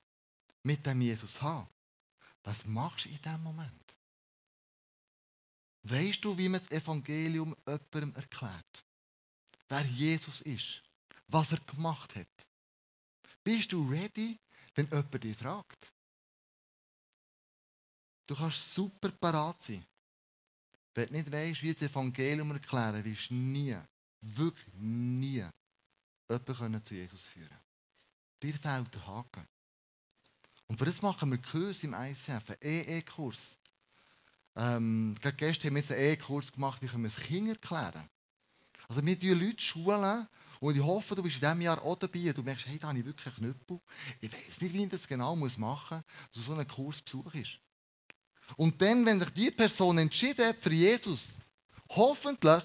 mit 0.63 0.85
dem 0.85 1.01
Jesus 1.01 1.41
haben, 1.41 1.67
was 2.43 2.65
machst 2.65 3.05
du 3.05 3.09
in 3.09 3.21
diesem 3.21 3.43
Moment? 3.43 3.85
Weißt 5.83 6.23
du, 6.23 6.35
wie 6.37 6.49
man 6.49 6.61
das 6.61 6.71
Evangelium 6.71 7.55
jemandem 7.67 8.15
erklärt? 8.15 8.83
Wer 9.67 9.85
Jesus 9.85 10.41
ist, 10.41 10.81
was 11.27 11.51
er 11.51 11.59
gemacht 11.59 12.15
hat? 12.15 12.47
Bist 13.43 13.71
du 13.71 13.87
ready, 13.87 14.39
wenn 14.73 14.87
jemand 14.87 15.23
dich 15.23 15.37
fragt? 15.37 15.91
Du 18.27 18.35
kannst 18.35 18.73
super 18.73 19.11
parat 19.11 19.61
sein. 19.61 19.85
Wenn 20.95 21.07
du 21.07 21.13
nicht 21.13 21.31
weißt, 21.31 21.61
wie 21.61 21.73
das 21.73 21.83
Evangelium 21.83 22.49
erklären, 22.51 23.03
du 23.03 23.33
nie, 23.35 23.77
wirklich 24.21 24.73
nie, 24.73 25.45
jemanden 26.29 26.83
zu 26.83 26.93
Jesus 26.93 27.21
führen. 27.21 27.57
Dir 28.41 28.53
fehlt 28.53 28.93
der 28.93 29.07
Haken. 29.07 29.47
Und 30.67 30.77
für 30.77 30.85
das 30.85 31.01
machen 31.01 31.31
wir 31.31 31.37
Kurs 31.41 31.83
im 31.83 31.93
ICF, 31.93 32.49
einen 32.49 32.59
EE-Kurs. 32.61 33.57
Ähm, 34.55 35.15
gestern 35.37 35.75
haben 35.75 35.75
wir 35.75 35.95
einen 35.95 36.05
EE-Kurs 36.05 36.51
gemacht, 36.51 36.81
wie 36.81 36.87
können 36.87 37.03
wir 37.03 37.09
es 37.09 37.15
Kindern 37.15 37.55
erklären. 37.55 38.09
Also 38.87 39.05
wir 39.05 39.15
schulen 39.15 39.39
Leute 39.39 39.61
schulen 39.61 40.27
und 40.59 40.75
ich 40.75 40.83
hoffe, 40.83 41.15
du 41.15 41.23
bist 41.23 41.35
in 41.35 41.41
diesem 41.41 41.61
Jahr 41.61 41.81
auch 41.81 41.97
dabei 41.97 42.29
und 42.29 42.37
du 42.37 42.43
merkst, 42.43 42.65
hey, 42.67 42.79
da 42.79 42.87
habe 42.87 42.99
ich 42.99 43.05
wirklich 43.05 43.27
einen 43.27 43.53
Knüppel. 43.53 43.79
Ich 44.21 44.31
weiß 44.31 44.61
nicht, 44.61 44.73
wie 44.73 44.83
ich 44.83 44.89
das 44.89 45.07
genau 45.07 45.35
machen 45.35 45.57
muss, 45.57 45.89
dass 45.89 46.01
du 46.33 46.41
so 46.41 46.53
einen 46.53 46.67
Kurs 46.67 47.01
besuchst. 47.01 47.59
Und 48.57 48.79
dann, 48.81 49.05
wenn 49.05 49.19
sich 49.19 49.29
die 49.31 49.51
Person 49.51 49.97
entschieden 49.97 50.47
hat 50.47 50.57
für 50.57 50.71
Jesus, 50.71 51.29
hoffentlich, 51.89 52.63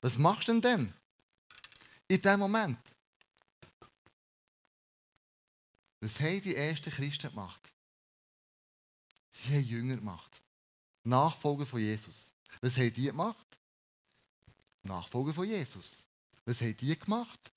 was 0.00 0.18
machst 0.18 0.48
du 0.48 0.52
denn 0.52 0.60
dann? 0.60 0.94
In 2.08 2.20
diesem 2.20 2.40
Moment. 2.40 2.78
Was 6.02 6.18
haben 6.18 6.42
die 6.42 6.56
ersten 6.56 6.90
Christen 6.90 7.30
gemacht? 7.30 7.62
Sie 9.30 9.54
haben 9.54 9.64
Jünger 9.64 9.96
gemacht. 9.96 10.42
Nachfolger 11.04 11.64
von 11.64 11.80
Jesus. 11.80 12.34
Was 12.60 12.76
haben 12.76 12.92
die 12.92 13.06
gemacht? 13.06 13.46
Nachfolger 14.82 15.32
von 15.32 15.48
Jesus. 15.48 15.92
Was 16.44 16.60
haben 16.60 16.76
die 16.76 16.98
gemacht? 16.98 17.52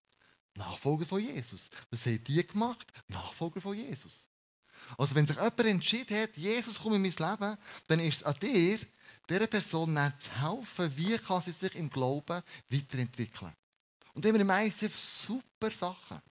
Nachfolger 0.54 1.08
von 1.08 1.20
Jesus. 1.22 1.70
Was 1.90 2.06
haben 2.06 2.24
die 2.24 2.46
gemacht? 2.46 2.94
Nachfolger 3.08 3.62
von 3.62 3.76
Jesus. 3.76 4.28
Also 4.96 5.16
wenn 5.16 5.26
sich 5.26 5.38
jemand 5.38 5.60
entschieden 5.62 6.16
hat, 6.16 6.38
Jesus 6.38 6.78
kommt 6.78 6.98
in 6.98 7.02
mein 7.02 7.12
Leben, 7.12 7.58
dann 7.88 8.00
ist 8.00 8.18
es 8.18 8.24
an 8.24 8.36
dir, 8.40 8.80
dieser 9.28 9.48
Person 9.48 9.98
zu 10.20 10.32
helfen, 10.40 10.96
wie 10.96 11.18
kann 11.18 11.42
sie 11.42 11.52
sich 11.52 11.74
im 11.74 11.90
Glauben 11.90 12.44
weiterentwickeln. 12.70 13.54
Und 14.14 14.24
immer 14.24 14.40
im 14.40 14.52
ICF 14.52 14.96
super 14.96 15.72
Sachen. 15.72 16.22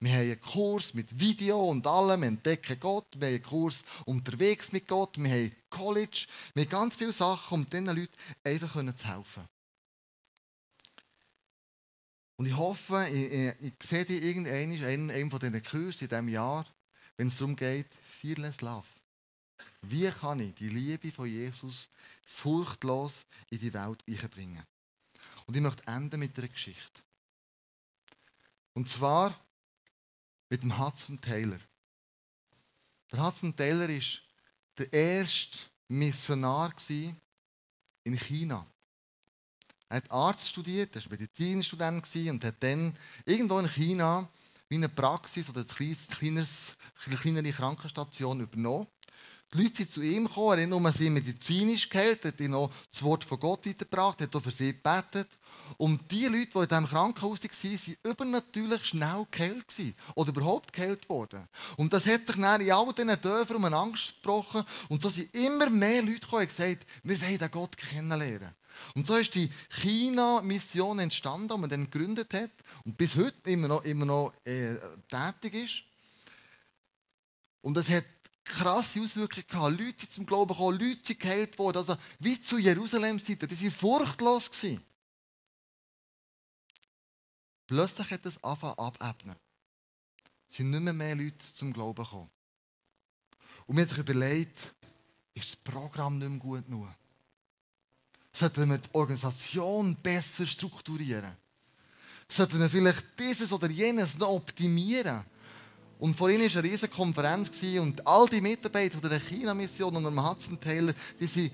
Wir 0.00 0.12
haben 0.12 0.20
einen 0.20 0.40
Kurs 0.40 0.92
mit 0.94 1.18
Video 1.18 1.70
und 1.70 1.86
allem, 1.86 2.20
wir 2.20 2.28
entdecken 2.28 2.78
Gott, 2.78 3.06
wir 3.14 3.28
haben 3.28 3.34
einen 3.34 3.42
Kurs 3.42 3.84
unterwegs 4.04 4.72
mit 4.72 4.86
Gott, 4.86 5.16
wir 5.16 5.30
haben 5.30 5.54
College, 5.70 6.26
wir 6.54 6.64
haben 6.64 6.70
ganz 6.70 6.96
viele 6.96 7.12
Sachen, 7.12 7.60
um 7.60 7.70
diesen 7.70 7.86
Leuten 7.86 8.12
einfach 8.42 8.74
zu 8.74 9.06
helfen. 9.06 9.48
Und 12.36 12.46
ich 12.46 12.56
hoffe, 12.56 13.06
ich, 13.10 13.32
ich, 13.32 13.62
ich 13.62 13.88
sehe 13.88 14.04
dich 14.04 14.22
irgendwann 14.22 14.70
in 14.88 15.10
einem 15.10 15.30
von 15.30 15.38
diesen 15.38 15.62
Kursen 15.62 16.02
in 16.02 16.08
diesem 16.08 16.28
Jahr, 16.28 16.66
wenn 17.16 17.28
es 17.28 17.38
darum 17.38 17.54
geht, 17.54 17.86
Fearless 18.20 18.60
Love. 18.60 18.86
Wie 19.82 20.10
kann 20.10 20.40
ich 20.40 20.54
die 20.54 20.68
Liebe 20.68 21.12
von 21.12 21.26
Jesus 21.26 21.88
furchtlos 22.24 23.24
in 23.50 23.58
die 23.58 23.72
Welt 23.72 24.04
bringen? 24.30 24.64
Und 25.46 25.56
ich 25.56 25.62
möchte 25.62 25.86
enden 25.86 26.20
mit 26.20 26.36
einer 26.38 26.48
Geschichte. 26.48 27.02
Und 28.72 28.88
zwar 28.88 29.38
mit 30.48 30.62
dem 30.62 30.78
Hudson 30.78 31.20
Taylor. 31.20 31.58
Der 33.10 33.24
Hudson 33.24 33.54
Taylor 33.54 33.88
war 33.88 34.00
der 34.78 34.92
erste 34.92 35.58
Missionar 35.88 36.74
in 38.04 38.18
China. 38.18 38.66
Er 39.88 39.98
hat 39.98 40.10
Arzt 40.10 40.48
studiert, 40.48 40.96
er 40.96 41.02
war 41.02 41.10
Medizinstudent 41.10 42.04
und 42.16 42.44
hat 42.44 42.62
dann 42.62 42.96
irgendwo 43.24 43.58
in 43.58 43.68
China 43.68 44.28
wie 44.68 44.76
eine 44.76 44.88
Praxis 44.88 45.48
oder 45.48 45.64
eine 47.06 47.16
kleinere 47.16 47.52
Krankenstation 47.52 48.40
übernommen. 48.40 48.86
Die 49.54 49.62
Leute 49.62 49.76
sind 49.76 49.92
zu 49.92 50.02
ihm 50.02 50.26
gekommen, 50.26 50.58
er 50.58 50.64
hat 50.64 50.70
nur 50.70 50.92
sie 50.92 51.10
medizinisch 51.10 51.88
geheilt, 51.88 52.24
hat 52.24 52.40
ihnen 52.40 52.50
noch 52.50 52.72
das 52.90 53.02
Wort 53.04 53.24
von 53.24 53.38
Gott 53.38 53.64
weitergebracht, 53.64 54.20
hat 54.20 54.34
auch 54.34 54.42
für 54.42 54.50
sie 54.50 54.72
gebetet. 54.72 55.28
Und 55.76 56.10
die 56.10 56.26
Leute, 56.26 56.50
die 56.52 56.58
in 56.58 56.68
diesem 56.68 56.88
Krankenhaus 56.88 57.38
waren, 57.40 57.52
waren 57.62 57.96
übernatürlich 58.02 58.84
schnell 58.84 59.26
geheilt 59.30 59.64
oder 60.16 60.30
überhaupt 60.30 60.72
geheilt 60.72 61.08
worden. 61.08 61.46
Und 61.76 61.92
das 61.92 62.04
hat 62.04 62.26
sich 62.26 62.36
dann 62.36 62.60
in 62.60 62.72
all 62.72 62.92
diesen 62.92 63.20
Dörfern 63.20 63.56
um 63.56 63.64
eine 63.64 63.76
Angst 63.76 64.14
gebrochen. 64.16 64.64
Und 64.88 65.02
so 65.02 65.08
sind 65.08 65.32
immer 65.36 65.70
mehr 65.70 66.02
Leute 66.02 66.18
gekommen 66.18 66.42
und 66.42 66.48
gesagt, 66.48 66.86
wir 67.04 67.20
wollen 67.20 67.38
den 67.38 67.50
Gott 67.52 67.76
kennenlernen. 67.76 68.54
Und 68.96 69.06
so 69.06 69.16
ist 69.16 69.36
die 69.36 69.50
China-Mission 69.70 70.98
entstanden, 70.98 71.48
die 71.48 71.58
man 71.58 71.70
dann 71.70 71.88
gegründet 71.88 72.34
hat 72.34 72.50
und 72.84 72.96
bis 72.96 73.14
heute 73.14 73.50
immer 73.50 73.68
noch, 73.68 73.84
immer 73.84 74.04
noch 74.04 74.32
äh, 74.44 74.74
tätig 75.08 75.54
ist. 75.54 75.82
Und 77.62 77.76
es 77.76 77.88
hat 77.88 78.04
krasse 78.44 79.00
Auswirkungen 79.00 79.46
gehabt. 79.46 79.80
Leute 79.80 80.00
sind 80.00 80.12
zum 80.12 80.26
Glauben 80.26 80.52
gekommen, 80.54 80.78
Leute 80.78 81.00
sind 81.02 81.20
geheilt 81.20 81.58
worden. 81.58 81.78
Also, 81.78 81.96
wie 82.18 82.40
zu 82.40 82.58
Jerusalem-Zeiten, 82.58 83.48
die 83.48 83.62
waren 83.62 83.70
furchtlos. 83.70 84.50
Gewesen. 84.50 84.82
Plötzlich 87.66 88.10
hat 88.10 88.26
es 88.26 88.42
angefangen 88.44 88.78
abebnen. 88.78 89.36
Es 90.48 90.56
sind 90.56 90.70
nicht 90.70 90.82
mehr, 90.82 90.92
mehr 90.92 91.16
Leute 91.16 91.54
zum 91.54 91.72
Glauben 91.72 92.04
gekommen. 92.04 92.30
Und 93.66 93.76
wir 93.76 93.82
haben 93.82 93.88
sich 93.88 93.98
überlegt, 93.98 94.58
ist 95.34 95.48
das 95.48 95.56
Programm 95.56 96.18
nicht 96.18 96.28
mehr 96.28 96.38
gut 96.38 96.66
genug? 96.66 96.88
Sollten 98.32 98.68
wir 98.68 98.78
die 98.78 98.94
Organisation 98.94 99.96
besser 99.96 100.46
strukturieren? 100.46 101.36
Sollten 102.28 102.58
wir 102.58 102.68
vielleicht 102.68 103.18
dieses 103.18 103.52
oder 103.52 103.70
jenes 103.70 104.18
noch 104.18 104.28
optimieren? 104.28 105.24
Und 105.98 106.16
vor 106.16 106.28
ihnen 106.28 106.42
war 106.42 106.60
eine 106.60 106.68
riesige 106.68 106.88
Konferenz 106.88 107.50
und 107.80 108.06
all 108.06 108.28
die 108.28 108.40
Mitarbeiter 108.40 109.00
der 109.00 109.20
China-Mission 109.20 109.96
und 109.96 110.04
dem 110.04 110.28
Hudson 110.28 110.58
Taylor, 110.60 110.92
die 111.20 111.36
waren 111.36 111.50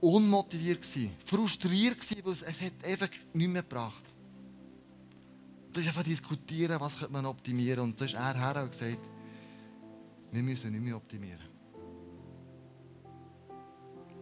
unmotiviert, 0.00 0.86
frustriert, 1.24 1.98
weil 2.24 2.32
es 2.32 2.44
einfach 2.44 3.08
nichts 3.32 3.52
mehr 3.52 3.62
gebracht 3.62 4.04
Du 5.78 5.80
hast 5.80 5.88
einfach 5.88 6.02
diskutieren, 6.02 6.80
was 6.80 6.96
könnte 6.96 7.12
man 7.12 7.26
optimieren. 7.26 7.84
Und 7.84 8.00
da 8.00 8.04
ist 8.04 8.14
er 8.14 8.34
her 8.34 8.62
und 8.62 8.72
gesagt, 8.72 8.98
wir 10.32 10.42
müssen 10.42 10.72
nicht 10.72 10.82
mehr 10.82 10.96
optimieren. 10.96 11.40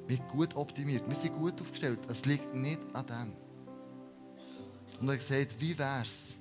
Wir 0.06 0.16
sind 0.16 0.28
gut 0.28 0.54
optimiert, 0.54 1.08
wir 1.08 1.16
sind 1.16 1.34
gut 1.34 1.60
aufgestellt. 1.60 2.00
Es 2.08 2.24
liegt 2.26 2.54
nicht 2.54 2.80
an 2.92 3.06
dem. 3.06 3.32
Und 5.00 5.08
er 5.08 5.14
hat 5.14 5.20
gesagt, 5.20 5.60
wie 5.60 5.78
wäre 5.78 6.02
es, 6.02 6.36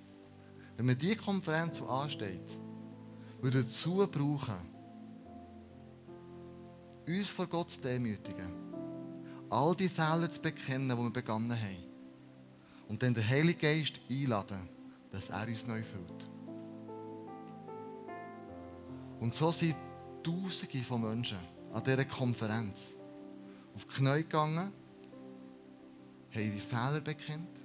wenn 0.78 0.88
wir 0.88 0.96
diese 0.96 1.16
Konferenz, 1.16 1.78
die 1.78 1.84
ansteht, 1.84 2.50
wir 3.46 3.62
dazu 3.62 4.08
brauchen, 4.08 4.56
uns 7.08 7.28
vor 7.28 7.46
Gott 7.46 7.70
zu 7.70 7.80
demütigen, 7.80 8.52
all 9.52 9.76
die 9.76 9.88
Fehler 9.88 10.30
zu 10.30 10.42
bekennen, 10.42 10.90
die 10.90 10.98
wir 10.98 11.12
begonnen 11.12 11.52
haben, 11.52 11.84
und 12.88 13.04
dann 13.04 13.14
den 13.14 13.28
Heiligen 13.28 13.60
Geist 13.60 14.00
einladen, 14.10 14.68
dass 15.12 15.30
er 15.30 15.48
uns 15.48 15.68
neu 15.68 15.84
füllt. 15.84 16.28
Und 19.20 19.34
so 19.36 19.52
sind 19.52 19.76
Tausende 20.24 20.84
von 20.84 21.02
Menschen 21.02 21.38
an 21.72 21.84
dieser 21.84 22.06
Konferenz 22.06 22.80
auf 23.76 23.86
die 23.86 23.94
Knie 23.94 24.24
gegangen, 24.24 24.72
haben 26.32 26.42
ihre 26.42 26.60
Fehler 26.60 27.00
bekennt 27.00 27.60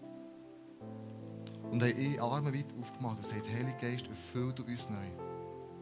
und 1.71 1.83
haben 1.83 1.99
ihre 1.99 2.23
Arme 2.23 2.53
weit 2.53 2.67
aufgemacht 2.79 3.17
und 3.17 3.23
gesagt, 3.23 3.49
Heiliger 3.49 3.79
Geist, 3.79 4.07
erfüll 4.09 4.53
du 4.53 4.63
uns 4.65 4.91
neu. 4.91 5.30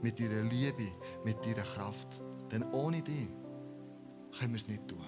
Mit 0.03 0.19
deiner 0.19 0.43
Liebe, 0.43 0.93
mit 1.25 1.45
deiner 1.45 1.63
Kraft. 1.63 2.09
Denn 2.51 2.63
ohne 2.73 3.03
dich 3.03 3.29
können 4.39 4.53
wir 4.53 4.61
es 4.61 4.69
nicht 4.69 4.87
tun. 4.89 5.05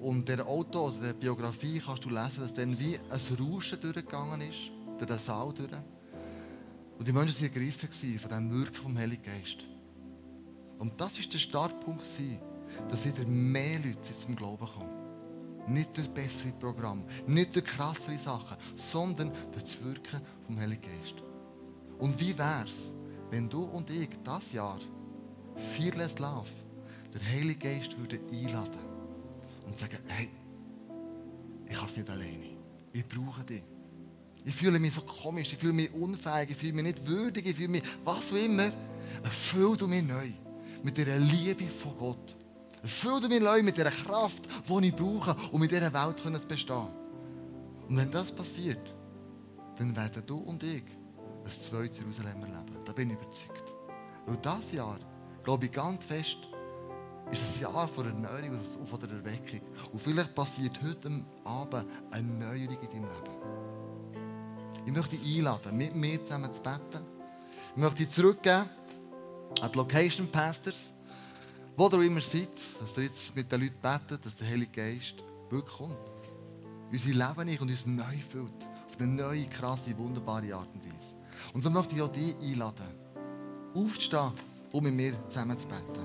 Und 0.00 0.28
der 0.28 0.46
Auto, 0.46 0.86
also 0.86 1.00
der 1.00 1.14
Biografie, 1.14 1.80
kannst 1.84 2.04
du 2.04 2.10
lesen, 2.10 2.40
dass 2.40 2.52
dann 2.52 2.78
wie 2.78 2.98
ein 2.98 3.36
Rauschen 3.38 3.80
durchgegangen 3.80 4.40
ist, 4.42 4.70
durch 4.98 5.10
den 5.10 5.18
Saal 5.18 5.52
durch. 5.52 5.70
Und 6.98 7.08
die 7.08 7.12
Menschen 7.12 7.34
waren 7.34 7.54
ergriffen 7.54 8.18
von 8.18 8.30
dem 8.30 8.52
Wirken 8.52 8.74
vom 8.74 8.96
Heiligen 8.96 9.22
Geist. 9.22 9.64
Und 10.78 11.00
das 11.00 11.18
war 11.18 11.26
der 11.32 11.38
Startpunkt, 11.38 12.04
dass 12.90 13.04
wieder 13.04 13.26
mehr 13.26 13.78
Leute 13.78 14.16
zum 14.18 14.36
Glauben 14.36 14.66
kommen. 14.66 15.72
Nicht 15.72 15.96
durch 15.96 16.08
bessere 16.10 16.52
Programme, 16.52 17.04
nicht 17.26 17.54
durch 17.54 17.64
krassere 17.64 18.16
Sachen, 18.16 18.56
sondern 18.76 19.32
durch 19.50 19.64
das 19.64 19.82
Wirken 19.82 20.20
vom 20.46 20.60
Heiligen 20.60 20.82
Geist. 20.82 21.25
Und 21.98 22.18
wie 22.20 22.36
wäre 22.36 22.64
es, 22.64 22.92
wenn 23.30 23.48
du 23.48 23.64
und 23.64 23.90
ich 23.90 24.10
das 24.24 24.52
Jahr 24.52 24.78
Fearless 25.76 26.18
Love 26.18 26.48
der 27.12 27.32
Heilige 27.32 27.58
Geist 27.58 27.98
würde 27.98 28.20
einladen 28.30 28.80
und 29.66 29.78
sagen, 29.78 29.98
hey, 30.06 30.28
ich 31.68 31.76
kann 31.76 31.88
es 31.88 31.96
nicht 31.96 32.10
alleine. 32.10 32.56
Ich 32.92 33.06
brauche 33.06 33.44
dich. 33.44 33.62
Ich 34.44 34.54
fühle 34.54 34.78
mich 34.78 34.94
so 34.94 35.00
komisch, 35.00 35.52
ich 35.52 35.58
fühle 35.58 35.72
mich 35.72 35.92
unfähig, 35.92 36.50
ich 36.50 36.56
fühle 36.56 36.74
mich 36.74 36.84
nicht 36.84 37.06
würdig, 37.06 37.48
ich 37.48 37.56
fühle 37.56 37.68
mich 37.68 37.82
was 38.04 38.32
auch 38.32 38.36
immer. 38.36 38.70
Erfüll 39.24 39.76
du 39.76 39.88
mich 39.88 40.04
neu 40.04 40.30
mit 40.82 40.96
dieser 40.96 41.18
Liebe 41.18 41.66
von 41.68 41.96
Gott. 41.96 42.36
Erfüll 42.82 43.20
du 43.20 43.28
mich 43.28 43.40
neu 43.40 43.62
mit 43.62 43.76
dieser 43.76 43.90
Kraft, 43.90 44.46
die 44.68 44.86
ich 44.86 44.94
brauche, 44.94 45.34
um 45.50 45.62
in 45.62 45.68
dieser 45.68 45.92
Welt 45.92 46.20
zu 46.20 46.46
bestehen. 46.46 46.88
Und 47.88 47.96
wenn 47.96 48.10
das 48.10 48.30
passiert, 48.30 48.94
dann 49.78 49.96
werden 49.96 50.22
du 50.26 50.36
und 50.36 50.62
ich 50.62 50.84
ein 51.46 51.62
zweites 51.62 51.98
Jerusalem 51.98 52.40
erleben. 52.42 52.76
Da 52.84 52.92
bin 52.92 53.10
ich 53.10 53.16
überzeugt. 53.16 53.72
Weil 54.26 54.36
dieses 54.36 54.72
Jahr, 54.72 54.98
glaube 55.44 55.66
ich 55.66 55.72
ganz 55.72 56.04
fest, 56.04 56.38
ist 57.30 57.56
ein 57.56 57.62
Jahr 57.62 57.88
von 57.88 58.06
Erneuerung 58.06 58.60
und 58.78 58.88
von 58.88 59.00
der 59.00 59.10
Erweckung. 59.10 59.60
Und 59.92 60.00
vielleicht 60.00 60.34
passiert 60.34 60.80
heute 60.82 61.24
Abend 61.44 61.86
eine 62.10 62.32
Erneuerung 62.32 62.78
in 62.80 62.88
deinem 62.88 63.02
Leben. 63.02 63.56
Ich 64.86 64.92
möchte 64.92 65.16
dich 65.16 65.38
einladen, 65.38 65.76
mit 65.76 65.96
mir 65.96 66.22
zusammen 66.24 66.52
zu 66.52 66.62
beten. 66.62 67.04
Ich 67.74 67.82
möchte 67.82 67.96
dich 67.96 68.10
zurückgeben 68.10 68.68
an 69.60 69.72
die 69.72 69.78
Location 69.78 70.30
Pastors, 70.30 70.92
wo 71.76 71.88
ihr 71.88 72.02
immer 72.02 72.20
seid, 72.20 72.50
dass 72.80 72.96
ihr 72.96 73.04
jetzt 73.04 73.34
mit 73.34 73.50
den 73.50 73.62
Leuten 73.62 73.80
betet, 73.82 74.24
dass 74.24 74.34
der 74.36 74.48
Heilige 74.48 74.70
Geist 74.70 75.16
wirklich 75.50 75.76
kommt. 75.76 75.96
Unser 76.90 77.08
Leben 77.08 77.46
nicht 77.46 77.60
und 77.60 77.70
uns 77.70 77.84
neu 77.86 78.18
füllt. 78.30 78.64
Auf 78.88 79.00
eine 79.00 79.08
neue, 79.08 79.46
krasse, 79.46 79.96
wunderbare 79.98 80.54
Art 80.54 80.68
und. 80.72 80.85
Und 81.56 81.62
so 81.62 81.70
möchte 81.70 81.94
ich 81.94 82.02
auch 82.02 82.12
dich 82.12 82.34
einladen, 82.42 82.84
aufzustehen 83.74 84.30
um 84.72 84.84
mit 84.84 84.92
mir 84.92 85.14
zusammen 85.30 85.58
zu 85.58 85.66
beten. 85.66 86.02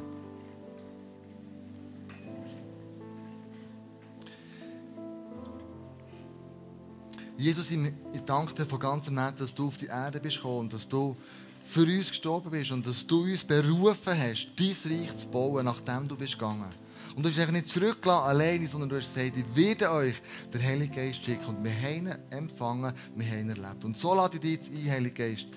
Jesus, 7.37 7.69
ich 7.69 8.21
danke 8.25 8.53
dir 8.53 8.65
von 8.65 8.79
ganzem 8.79 9.17
Herzen, 9.17 9.39
dass 9.39 9.53
du 9.53 9.67
auf 9.67 9.77
die 9.77 9.87
Erde 9.87 10.21
bist 10.21 10.37
gekommen 10.37 10.59
und 10.59 10.73
dass 10.73 10.87
du 10.87 11.17
für 11.65 11.83
uns 11.83 12.07
gestorben 12.07 12.49
bist 12.49 12.71
und 12.71 12.87
dass 12.87 13.05
du 13.05 13.23
uns 13.23 13.43
berufen 13.43 14.17
hast, 14.17 14.47
dein 14.55 14.75
Reich 14.85 15.17
zu 15.17 15.27
bauen, 15.27 15.65
nachdem 15.65 16.07
du 16.07 16.15
bist 16.15 16.39
gegangen. 16.39 16.73
Und 17.15 17.23
du 17.23 17.29
hast 17.29 17.37
dich 17.37 17.51
nicht 17.51 17.67
zurückgelassen 17.67 18.23
alleine, 18.23 18.67
sondern 18.67 18.89
du 18.89 18.97
hast 18.97 19.13
gesagt, 19.13 19.37
ich 19.37 19.55
werde 19.55 19.91
euch 19.91 20.15
den 20.53 20.63
Heiligen 20.63 20.95
Geist 20.95 21.23
schicken. 21.23 21.45
Und 21.45 21.63
wir 21.63 21.71
haben 21.71 22.07
ihn 22.07 22.15
empfangen, 22.29 22.93
wir 23.15 23.27
haben 23.27 23.39
ihn 23.39 23.49
erlebt. 23.49 23.83
Und 23.83 23.97
so 23.97 24.13
lade 24.13 24.37
ich 24.37 24.59
dich 24.59 24.71
ein, 24.71 24.91
Heiliger 24.91 25.27
Geist, 25.27 25.47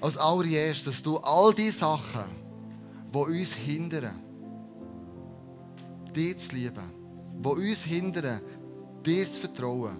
als 0.00 0.16
allererstes, 0.16 0.84
dass 0.84 1.02
du 1.02 1.18
all 1.18 1.52
die 1.52 1.70
Sachen, 1.70 2.24
die 3.12 3.18
uns 3.18 3.52
hindern, 3.52 4.14
dir 6.14 6.36
zu 6.36 6.56
lieben, 6.56 6.90
die 7.42 7.48
uns 7.48 7.82
hindern, 7.82 8.40
dir 9.04 9.30
zu 9.30 9.40
vertrauen, 9.40 9.98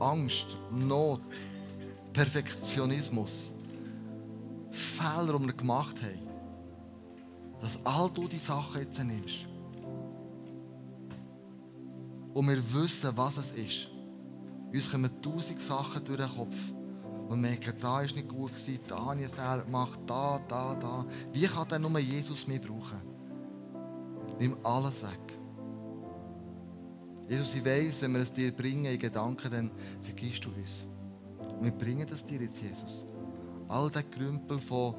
Angst, 0.00 0.46
Not, 0.70 1.20
Perfektionismus, 2.12 3.52
Fehler, 4.70 5.38
die 5.38 5.46
wir 5.46 5.52
gemacht 5.52 5.96
haben, 6.02 6.29
dass 7.60 7.78
all 7.84 8.10
du 8.10 8.26
die 8.28 8.38
Sachen 8.38 8.80
jetzt 8.80 8.98
nimmst. 8.98 9.46
Und 12.34 12.48
wir 12.48 12.72
wissen, 12.72 13.10
was 13.16 13.36
es 13.36 13.52
ist. 13.52 13.88
Uns 14.72 14.90
kommen 14.90 15.10
tausend 15.20 15.60
Sachen 15.60 16.04
durch 16.04 16.20
den 16.20 16.28
Kopf. 16.28 16.56
Und 17.28 17.40
merken, 17.40 17.74
da 17.80 18.02
ist 18.02 18.14
nicht 18.14 18.28
gut 18.28 18.52
da 18.88 19.06
habe 19.06 19.20
ich 19.20 19.28
Fehler 19.28 19.62
gemacht, 19.62 20.00
da, 20.06 20.40
da, 20.48 20.74
da. 20.74 21.06
Wie 21.32 21.46
kann 21.46 21.68
denn 21.68 21.82
nur 21.82 21.98
Jesus 22.00 22.46
mich 22.48 22.60
brauchen? 22.60 23.00
Nimm 24.40 24.56
alles 24.64 25.02
weg. 25.02 25.38
Jesus, 27.28 27.54
ich 27.54 27.64
weiss, 27.64 28.02
wenn 28.02 28.14
wir 28.14 28.20
es 28.20 28.32
dir 28.32 28.50
bringen 28.50 28.86
in 28.86 28.98
Gedanken, 28.98 29.50
dann 29.50 29.70
vergisst 30.02 30.44
du 30.44 30.48
uns. 30.48 30.86
Und 31.58 31.64
wir 31.64 31.72
bringen 31.72 32.06
das 32.10 32.24
dir 32.24 32.40
jetzt, 32.40 32.60
Jesus. 32.60 33.06
All 33.68 33.88
der 33.90 34.02
Grümpel 34.02 34.60
von, 34.60 34.96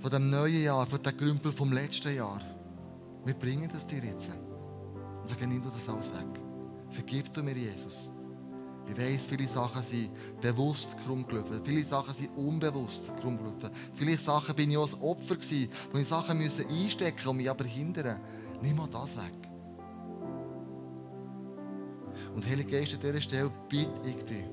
von 0.00 0.10
dem 0.10 0.30
neuen 0.30 0.62
Jahr, 0.62 0.86
von 0.86 1.02
dem 1.02 1.16
Grümpel 1.16 1.52
vom 1.52 1.72
letzten 1.72 2.14
Jahr. 2.14 2.40
Wir 3.24 3.34
bringen 3.34 3.68
das 3.72 3.86
dir 3.86 4.02
jetzt. 4.02 4.28
Und 4.28 5.28
sagen, 5.28 5.48
nimm 5.48 5.62
du 5.62 5.68
das 5.68 5.88
alles 5.88 6.06
weg. 6.06 6.40
Vergib 6.90 7.32
du 7.34 7.42
mir, 7.42 7.56
Jesus. 7.56 8.10
Ich 8.88 8.96
weiss, 8.96 9.22
viele 9.26 9.48
Sachen 9.48 9.82
sind 9.84 10.10
bewusst 10.40 10.96
herumgelaufen. 11.04 11.60
Viele 11.64 11.84
Sachen 11.84 12.14
sind 12.14 12.36
unbewusst 12.36 13.08
herumgelaufen. 13.08 13.70
Viele 13.94 14.18
Sachen 14.18 14.54
bin 14.54 14.70
ich 14.70 14.76
auch 14.76 14.92
ein 14.92 15.00
Opfer 15.00 15.36
gewesen, 15.36 15.68
wo 15.92 15.98
ich 15.98 16.08
Sachen 16.08 16.38
müssen 16.38 16.66
einstecken 16.66 17.28
und 17.28 17.36
mich 17.36 17.50
aber 17.50 17.64
hindern. 17.64 18.20
Nimm 18.60 18.76
mal 18.76 18.88
das 18.88 19.16
weg. 19.16 19.50
Und 22.34 22.46
Heilige 22.46 22.70
Geist, 22.78 22.94
an 22.94 23.00
dieser 23.00 23.20
Stelle 23.20 23.52
bitte 23.68 23.92
ich 24.04 24.24
dich, 24.24 24.44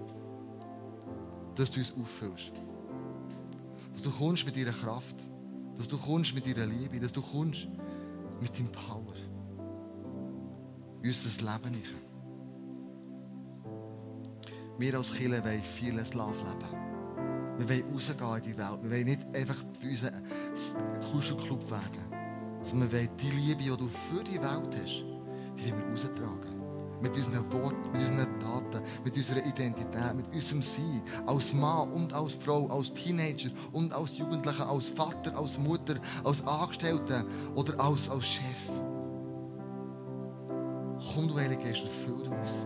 dass 1.56 1.72
du 1.72 1.80
uns 1.80 1.94
auffüllst. 2.00 2.52
Dass 3.94 4.02
du 4.02 4.12
kommst 4.12 4.46
mit 4.46 4.56
deiner 4.56 4.72
Kraft. 4.72 5.17
Dass 5.78 5.88
du 5.88 5.98
kommst 5.98 6.34
mit 6.34 6.46
deiner 6.46 6.66
Liebe. 6.66 7.00
Dass 7.00 7.12
du 7.12 7.22
kommst 7.22 7.68
mit 8.42 8.58
deinem 8.58 8.72
Power. 8.72 9.14
Unser 11.04 11.52
Leben 11.52 11.72
nicht. 11.72 11.94
Wir 14.80 14.98
als 14.98 15.12
Kirche 15.14 15.44
wollen 15.44 15.64
vieles 15.64 16.14
leben. 16.14 16.38
Wir 17.58 17.70
wollen 17.70 17.94
rausgehen 17.94 18.38
in 18.38 18.44
die 18.44 18.58
Welt. 18.58 18.84
Wir 18.84 18.92
wollen 18.92 19.06
nicht 19.06 19.36
einfach 19.36 19.64
für 19.80 19.88
unseren 19.88 20.24
Kuschelclub 21.12 21.72
werden. 21.72 22.62
Sondern 22.62 22.92
wir 22.92 23.00
wollen 23.00 23.18
die 23.18 23.32
Liebe, 23.32 23.64
die 23.64 23.78
du 23.78 23.88
für 23.88 24.24
die 24.24 24.40
Welt 24.40 24.76
hast, 24.82 25.06
die 25.58 25.66
wir 25.66 25.86
raustragen. 25.92 26.57
Mit 27.02 27.16
unseren 27.16 27.52
Worten, 27.54 27.92
mit 27.92 28.02
unseren 28.02 28.40
Taten, 28.40 28.82
mit 29.04 29.16
unserer 29.16 29.46
Identität, 29.46 30.16
mit 30.16 30.28
unserem 30.34 30.62
Sein. 30.62 31.02
Als 31.26 31.54
Mann 31.54 31.92
und 31.92 32.14
als 32.14 32.34
Frau, 32.34 32.68
als 32.68 32.92
Teenager 32.94 33.50
und 33.72 33.94
als 33.94 34.18
Jugendlicher, 34.18 34.68
als 34.68 34.90
Vater, 34.90 35.38
als 35.38 35.60
Mutter, 35.60 35.96
als 36.24 36.46
Angestellter 36.48 37.24
oder 37.56 37.80
als, 37.80 38.10
als 38.10 38.26
Chef. 38.26 38.70
Komm, 41.14 41.28
du 41.28 41.36
Heilige 41.36 41.64
Geist, 41.64 41.84
erfüll 41.84 42.22
uns. 42.22 42.66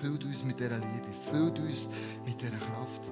Füllt 0.00 0.24
uns 0.24 0.44
mit 0.44 0.58
dieser 0.58 0.78
Liebe, 0.78 1.12
füllt 1.30 1.58
uns 1.60 1.88
mit 2.26 2.40
dieser 2.40 2.56
Kraft. 2.56 3.02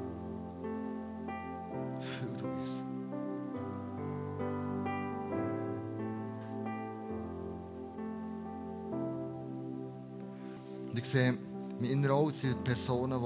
Sehe, 11.11 11.35
mein 11.81 11.91
innerer 11.91 12.15
Auge 12.15 12.33
sind 12.33 12.63
Personen, 12.65 13.21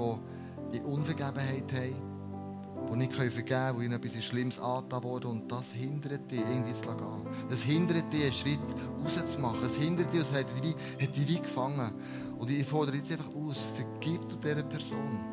die 0.73 0.81
Unvergebenheit 0.81 1.71
haben, 1.71 2.91
die 2.91 2.97
nicht 2.97 3.13
vergeben 3.13 3.45
können, 3.45 3.79
die 3.79 3.85
ihnen 3.85 3.93
etwas 3.93 4.25
Schlimmes 4.25 4.59
angetan 4.59 5.03
wurde. 5.03 5.27
Und 5.27 5.51
das 5.51 5.71
hindert 5.71 6.29
dich, 6.31 6.39
irgendwie 6.39 6.73
zu 6.73 6.95
gehen. 6.95 7.49
Das 7.49 7.61
hindert 7.63 8.13
dich, 8.13 8.23
einen 8.23 8.33
Schritt 8.33 8.59
rauszumachen. 9.03 9.63
Es 9.63 9.75
hindert 9.75 10.13
dich, 10.13 10.21
und 10.21 10.33
hat 10.33 10.63
dich, 10.63 10.75
hat 11.01 11.15
dich 11.15 11.27
wie 11.27 11.39
gefangen. 11.39 11.91
Und 12.37 12.49
ich 12.49 12.65
fordere 12.65 12.97
jetzt 12.97 13.11
einfach 13.11 13.33
aus, 13.35 13.69
vergib 13.73 14.27
du 14.29 14.35
dieser 14.35 14.63
Person, 14.63 15.23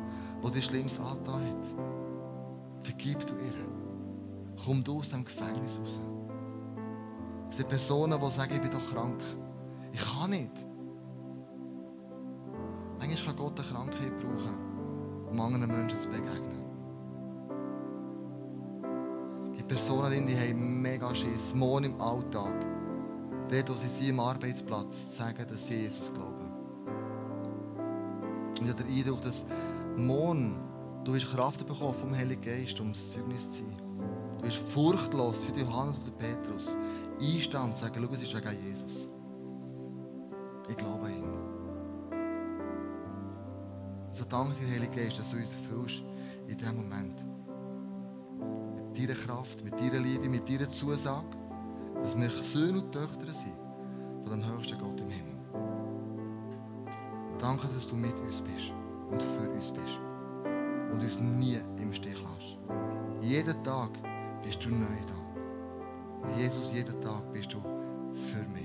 die 0.45 0.51
dir 0.51 0.61
Schlimmes 0.61 0.99
angetan 0.99 1.45
hat. 1.45 2.83
Vergib 2.83 3.25
du 3.25 3.33
ihr. 3.35 3.53
Komm 4.65 4.83
du 4.83 4.99
aus 4.99 5.09
dem 5.09 5.23
Gefängnis 5.23 5.79
raus. 5.79 5.99
Es 7.49 7.57
sind 7.57 7.69
Personen, 7.69 8.19
die 8.19 8.31
sagen, 8.31 8.53
ich 8.55 8.61
bin 8.61 8.71
doch 8.71 8.91
krank. 8.91 9.21
Ich 9.91 10.01
kann 10.01 10.31
nicht. 10.31 10.51
Manchmal 13.25 13.35
kann 13.35 13.55
Gott 13.55 13.59
eine 13.59 13.89
Krankheit 13.89 14.17
brauchen, 14.17 15.29
um 15.31 15.39
anderen 15.39 15.67
Menschen 15.67 15.99
zu 15.99 16.09
begegnen. 16.09 16.63
Die 19.57 19.63
Personen, 19.63 20.27
die 20.27 20.35
haben 20.35 20.81
mega 20.81 21.15
Schiss, 21.15 21.53
morgen 21.55 21.85
im 21.85 22.01
Alltag, 22.01 22.53
dort, 23.49 23.69
wo 23.69 23.73
sie 23.75 23.87
sind, 23.87 24.19
am 24.19 24.19
Arbeitsplatz, 24.19 25.17
sagen, 25.17 25.45
dass 25.49 25.67
sie 25.67 25.83
Jesus 25.83 26.13
glauben. 26.13 26.51
Und 28.59 28.61
ich 28.61 28.69
habe 28.69 28.83
den 28.83 28.93
Eindruck, 28.93 29.21
dass 29.21 29.45
morgen 29.95 30.59
du 31.05 31.15
hast 31.15 31.27
Kraft 31.31 31.65
bekommen 31.65 31.93
vom 31.93 32.13
Heiligen 32.13 32.41
Geist, 32.41 32.77
um 32.81 32.91
das 32.91 33.09
Zeugnis 33.09 33.49
zu 33.51 33.59
sein. 33.59 33.77
Du 34.37 34.43
bist 34.43 34.57
furchtlos 34.57 35.37
für 35.39 35.57
Johannes 35.57 35.97
oder 36.01 36.11
Petrus. 36.11 36.75
Einstehen 37.21 37.61
und 37.61 37.77
sagen, 37.77 38.03
schau, 38.03 38.13
es 38.13 38.21
ist 38.21 38.35
wegen 38.35 38.69
Jesus. 38.69 39.07
Ich 40.67 40.75
glaube 40.75 41.05
an 41.05 41.11
ihn. 41.11 41.42
So 44.23 44.29
danke 44.29 44.53
dir, 44.53 44.75
Heilige 44.75 44.95
Geist, 44.95 45.19
dass 45.19 45.31
du 45.31 45.35
uns 45.37 45.51
erfüllst 45.51 46.01
in 46.47 46.57
diesem 46.57 46.77
Moment. 46.77 47.21
Mit 48.73 48.97
deiner 48.97 49.19
Kraft, 49.19 49.61
mit 49.65 49.73
deiner 49.73 49.99
Liebe, 49.99 50.29
mit 50.29 50.47
deiner 50.47 50.69
Zusage, 50.69 51.27
dass 52.01 52.15
wir 52.17 52.29
Söhne 52.29 52.79
und 52.79 52.91
Töchter 52.93 53.33
sind 53.33 53.57
von 54.23 54.39
dem 54.39 54.49
höchsten 54.49 54.79
Gott 54.79 55.01
im 55.01 55.09
Himmel. 55.09 55.39
Danke, 57.37 57.67
dass 57.75 57.85
du 57.85 57.95
mit 57.95 58.17
uns 58.21 58.41
bist 58.41 58.71
und 59.11 59.21
für 59.21 59.49
uns 59.49 59.71
bist 59.71 59.99
und 60.93 61.03
uns 61.03 61.19
nie 61.19 61.57
im 61.81 61.93
Stich 61.93 62.15
lässt. 62.15 62.57
Jeden 63.21 63.61
Tag 63.65 63.91
bist 64.41 64.63
du 64.63 64.69
neu 64.69 65.03
da. 65.05 66.23
Und 66.25 66.37
Jesus, 66.37 66.71
jeden 66.71 67.01
Tag 67.01 67.29
bist 67.33 67.51
du 67.51 67.61
für 68.13 68.47
mich. 68.47 68.62